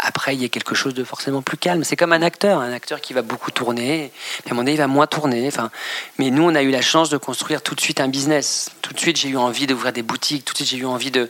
[0.04, 1.84] après il y ait quelque chose de forcément plus calme.
[1.84, 4.12] C'est comme un acteur, un acteur qui va beaucoup tourner,
[4.45, 5.47] mais à un moment donné il va moins tourner.
[5.47, 5.72] Enfin,
[6.20, 8.70] mais nous on a eu la chance de construire tout de suite un business.
[8.82, 11.12] Tout de suite j'ai eu envie d'ouvrir des boutiques, tout de suite j'ai eu envie
[11.12, 11.30] de,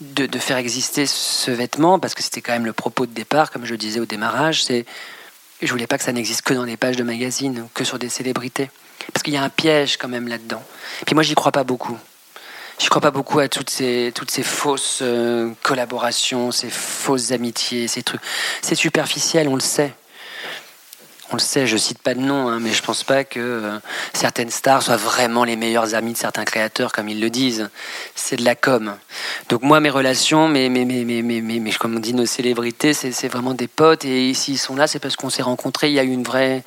[0.00, 3.64] de, faire exister ce vêtement parce que c'était quand même le propos de départ, comme
[3.64, 4.64] je disais au démarrage.
[4.64, 4.84] C'est
[5.62, 8.08] je voulais pas que ça n'existe que dans des pages de magazines, que sur des
[8.08, 8.70] célébrités.
[9.12, 10.62] Parce qu'il y a un piège quand même là-dedans.
[11.06, 11.98] Puis moi, j'y crois pas beaucoup.
[12.78, 17.88] Je crois pas beaucoup à toutes ces, toutes ces fausses euh, collaborations, ces fausses amitiés,
[17.88, 18.20] ces trucs.
[18.62, 19.94] C'est superficiel, on le sait.
[21.30, 23.78] on le sait, je cite pas de nom, hein, mais je pense pas que euh,
[24.12, 27.70] certaines stars soient vraiment les meilleurs amis de certains créateurs, comme ils le disent.
[28.14, 28.94] C'est de la com.
[29.48, 32.92] Donc moi, mes relations, mes, mes, mes, mes, mes, mes- comme on dit, nos célébrités,
[32.92, 34.04] c'est vraiment des potes.
[34.04, 35.88] Et s'ils sont là, c'est parce qu'on s'est rencontrés.
[35.88, 36.64] Il y a eu une vraie,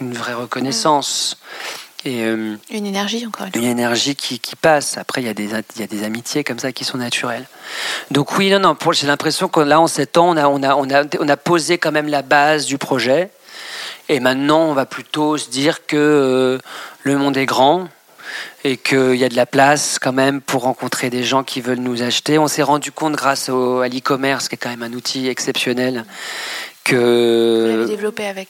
[0.00, 1.38] une vraie reconnaissance.
[2.06, 3.60] Et euh, Une énergie, encore une fois.
[3.60, 4.96] une énergie qui, qui passe.
[4.96, 7.44] Après, il y, a des, il y a des amitiés comme ça qui sont naturelles.
[8.12, 10.74] Donc oui, non, non, j'ai l'impression que là, en sept ans, on a, on, a,
[10.76, 13.30] on, a, on a posé quand même la base du projet.
[14.08, 16.58] Et maintenant, on va plutôt se dire que euh,
[17.02, 17.88] le monde est grand
[18.62, 21.78] et qu'il y a de la place quand même pour rencontrer des gens qui veulent
[21.78, 22.38] nous acheter.
[22.38, 26.04] On s'est rendu compte grâce au, à l'e-commerce, qui est quand même un outil exceptionnel,
[26.88, 28.48] Vous l'avez que développé avec.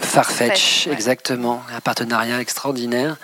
[0.00, 0.92] Farfetch, ouais.
[0.92, 3.16] exactement, un partenariat extraordinaire.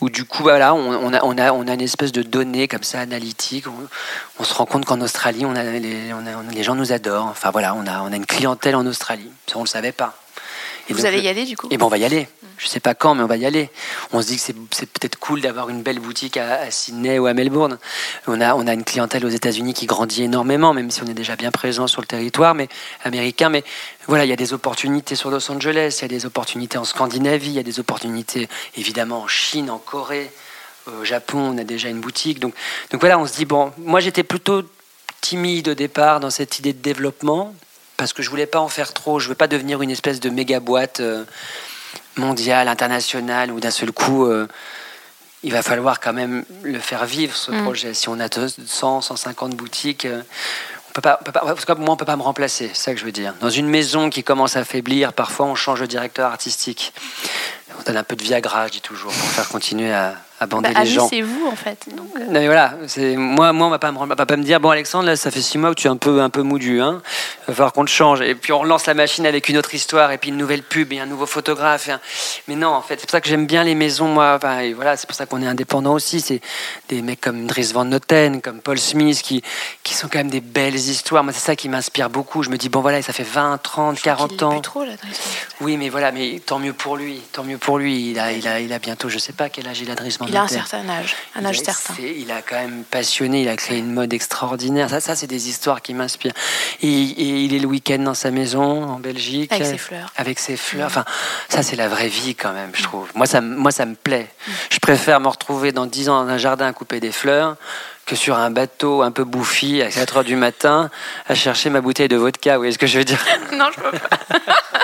[0.00, 2.66] Où du coup, voilà, on, on a, on, a, on a une espèce de données
[2.68, 3.66] comme ça analytiques.
[3.68, 3.88] On,
[4.40, 6.74] on se rend compte qu'en Australie, on a, les, on a- on a- les gens
[6.74, 7.26] nous adorent.
[7.26, 9.30] Enfin voilà, on a, on a une clientèle en Australie.
[9.46, 10.14] Ça, on le savait pas.
[10.88, 12.28] Et Vous donc, allez le- y aller du coup et ben on va y aller.
[12.58, 13.70] Je sais pas quand, mais on va y aller.
[14.12, 17.18] On se dit que c'est- c'est peut-être cool d'avoir une belle boutique à, à Sydney
[17.18, 17.78] ou à Melbourne.
[18.26, 21.14] On a, on a une clientèle aux États-Unis qui grandit énormément, même si on est
[21.14, 22.68] déjà bien présent sur le territoire mais
[23.02, 23.48] américain.
[23.48, 23.64] Mais
[24.06, 26.84] voilà, il y a des opportunités sur Los Angeles, il y a des opportunités en
[26.84, 30.30] Scandinavie, il y a des opportunités évidemment en Chine, en Corée,
[30.86, 31.38] au Japon.
[31.54, 32.38] On a déjà une boutique.
[32.40, 32.54] Donc,
[32.90, 34.62] donc voilà, on se dit bon, moi j'étais plutôt
[35.22, 37.54] timide au départ dans cette idée de développement
[37.96, 39.18] parce que je voulais pas en faire trop.
[39.20, 41.24] Je veux pas devenir une espèce de méga boîte euh,
[42.16, 44.46] mondiale, internationale, où d'un seul coup, euh,
[45.42, 47.62] il va falloir quand même le faire vivre ce Mm.
[47.62, 47.94] projet.
[47.94, 50.22] Si on a 100, 150 boutiques, euh,
[50.88, 52.70] on peut pas, on peut pas, tout cas, moi, on peut pas me remplacer.
[52.72, 53.34] C'est ça que je veux dire.
[53.40, 56.92] Dans une maison qui commence à faiblir, parfois on change de directeur artistique.
[57.78, 60.14] On donne un peu de Viagra, je dis toujours, pour faire continuer à,
[60.44, 61.08] à bander Bah, les gens.
[61.08, 61.78] c'est vous en fait.
[61.96, 64.36] Donc, euh, Non, mais voilà, c'est moi, moi, on va pas me, on va pas
[64.36, 66.30] me dire bon Alexandre, là, ça fait six mois que tu es un peu, un
[66.30, 67.02] peu moudu, hein.
[67.42, 68.20] Il va falloir qu'on te change.
[68.22, 70.92] Et puis on relance la machine avec une autre histoire, et puis une nouvelle pub,
[70.92, 71.88] et un nouveau photographe.
[71.88, 72.00] et un-
[72.48, 74.34] Mais non, en fait, c'est pour ça que j'aime bien les maisons, moi.
[74.36, 76.20] Enfin, et voilà, c'est pour ça qu'on est indépendant aussi.
[76.20, 76.40] C'est
[76.88, 79.42] des mecs comme Dries Van Noten, comme Paul Smith, qui,
[79.82, 81.24] qui sont quand même des belles histoires.
[81.24, 82.42] Moi, c'est ça qui m'inspire beaucoup.
[82.42, 84.50] Je me dis bon voilà, ça fait 20, 30, je crois 40 qu'il est ans.
[84.50, 84.92] plus trop là.
[85.60, 88.10] Oui, mais voilà, mais tant mieux pour lui, tant mieux pour lui.
[88.10, 90.16] Il a, il a, il a bientôt, je sais pas quel âge il a, Dries
[90.18, 91.94] Van Il a un certain âge, un Il âge a- certain.
[92.02, 94.90] Il a quand même passionné, il a créé une mode extraordinaire.
[94.90, 96.32] Ça, ça c'est des histoires qui m'inspirent.
[96.82, 99.52] Et, et il est le week-end dans sa maison en Belgique.
[99.52, 100.12] Avec ses fleurs.
[100.16, 100.86] Avec ses fleurs.
[100.86, 101.04] Enfin,
[101.48, 103.08] ça c'est la vraie vie quand même, je trouve.
[103.14, 104.28] Moi, ça, moi, ça me plaît.
[104.70, 107.56] Je préfère me retrouver dans 10 ans dans un jardin à couper des fleurs
[108.06, 110.90] que sur un bateau un peu bouffi à 4 heures du matin
[111.26, 112.52] à chercher ma bouteille de vodka.
[112.54, 113.24] Vous voyez ce que je veux dire?
[113.52, 114.18] Non, je peux pas.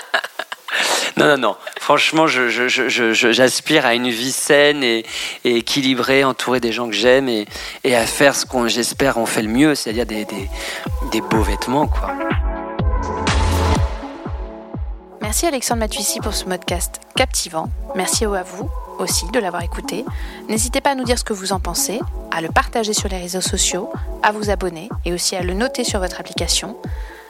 [1.16, 1.56] non, non, non.
[1.78, 5.04] Franchement, j'aspire à une vie saine et,
[5.44, 7.46] équilibrée, entourée des gens que j'aime et,
[7.94, 12.14] à faire ce qu'on, j'espère, on fait le mieux, c'est-à-dire des beaux vêtements, quoi.
[15.30, 17.68] Merci Alexandre Matuissi pour ce podcast captivant.
[17.94, 20.04] Merci à vous aussi de l'avoir écouté.
[20.48, 22.00] N'hésitez pas à nous dire ce que vous en pensez,
[22.32, 23.92] à le partager sur les réseaux sociaux,
[24.24, 26.76] à vous abonner et aussi à le noter sur votre application.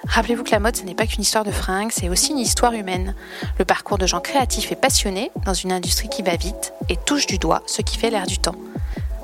[0.08, 2.72] Rappelez-vous que la mode, ce n'est pas qu'une histoire de fringues, c'est aussi une histoire
[2.72, 3.14] humaine.
[3.58, 7.26] Le parcours de gens créatifs et passionnés dans une industrie qui va vite et touche
[7.26, 8.56] du doigt ce qui fait l'air du temps.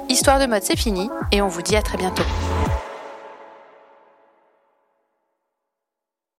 [0.09, 2.23] Histoire de mode, c'est fini et on vous dit à très bientôt.